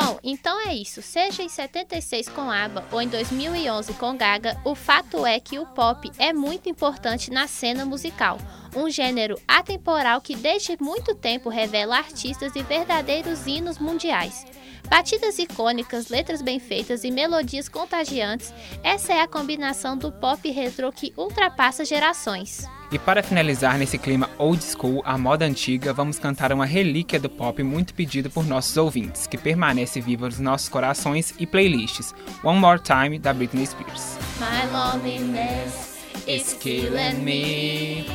Bom, 0.00 0.18
então 0.22 0.60
é 0.68 0.74
isso. 0.74 1.00
Seja 1.00 1.42
em 1.42 1.48
76 1.48 2.28
com 2.28 2.50
ABBA 2.50 2.84
ou 2.92 3.00
em 3.00 3.08
2011 3.08 3.94
com 3.94 4.16
Gaga, 4.16 4.60
o 4.62 4.74
fato 4.74 5.24
é 5.26 5.40
que 5.40 5.58
o 5.58 5.66
pop 5.66 6.10
é 6.18 6.32
muito 6.32 6.68
importante 6.68 7.30
na 7.30 7.48
cena 7.48 7.86
musical. 7.86 8.38
Um 8.76 8.90
gênero 8.90 9.40
atemporal 9.48 10.20
que 10.20 10.36
desde 10.36 10.76
muito 10.78 11.14
tempo 11.14 11.48
revela 11.48 11.96
artistas 11.96 12.54
e 12.54 12.62
verdadeiros 12.62 13.46
hinos 13.46 13.78
mundiais. 13.78 14.44
Batidas 14.88 15.38
icônicas, 15.38 16.08
letras 16.08 16.40
bem 16.40 16.58
feitas 16.58 17.04
e 17.04 17.10
melodias 17.10 17.68
contagiantes, 17.68 18.54
essa 18.82 19.12
é 19.12 19.20
a 19.20 19.28
combinação 19.28 19.98
do 19.98 20.10
pop 20.10 20.50
retrô 20.50 20.90
que 20.90 21.12
ultrapassa 21.16 21.84
gerações. 21.84 22.66
E 22.90 22.98
para 22.98 23.22
finalizar 23.22 23.76
nesse 23.76 23.98
clima 23.98 24.30
old 24.38 24.64
school, 24.64 25.02
a 25.04 25.18
moda 25.18 25.44
antiga, 25.44 25.92
vamos 25.92 26.18
cantar 26.18 26.52
uma 26.54 26.64
relíquia 26.64 27.20
do 27.20 27.28
pop 27.28 27.62
muito 27.62 27.92
pedido 27.92 28.30
por 28.30 28.46
nossos 28.46 28.78
ouvintes, 28.78 29.26
que 29.26 29.36
permanece 29.36 30.00
viva 30.00 30.24
nos 30.24 30.38
nossos 30.38 30.70
corações 30.70 31.34
e 31.38 31.46
playlists. 31.46 32.14
One 32.42 32.58
More 32.58 32.80
Time, 32.80 33.18
da 33.18 33.34
Britney 33.34 33.66
Spears. 33.66 34.16
My 34.40 34.64
loneliness 34.72 35.98
is 36.26 36.54
killing 36.54 37.22
me. 37.22 38.06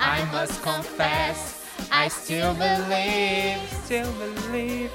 I 0.00 0.24
must 0.32 0.62
confess, 0.62 1.55
I 1.90 2.08
still 2.08 2.54
believe, 2.54 3.58
still 3.84 4.12
believe. 4.12 4.90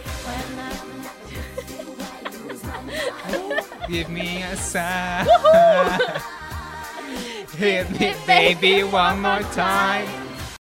Give 3.87 4.09
me 4.09 4.43
a 4.43 4.55
sign. 4.55 5.27
Hit 7.57 7.89
me, 7.99 8.13
baby, 8.27 8.83
one 8.83 9.21
more 9.21 9.41
time. 9.53 10.30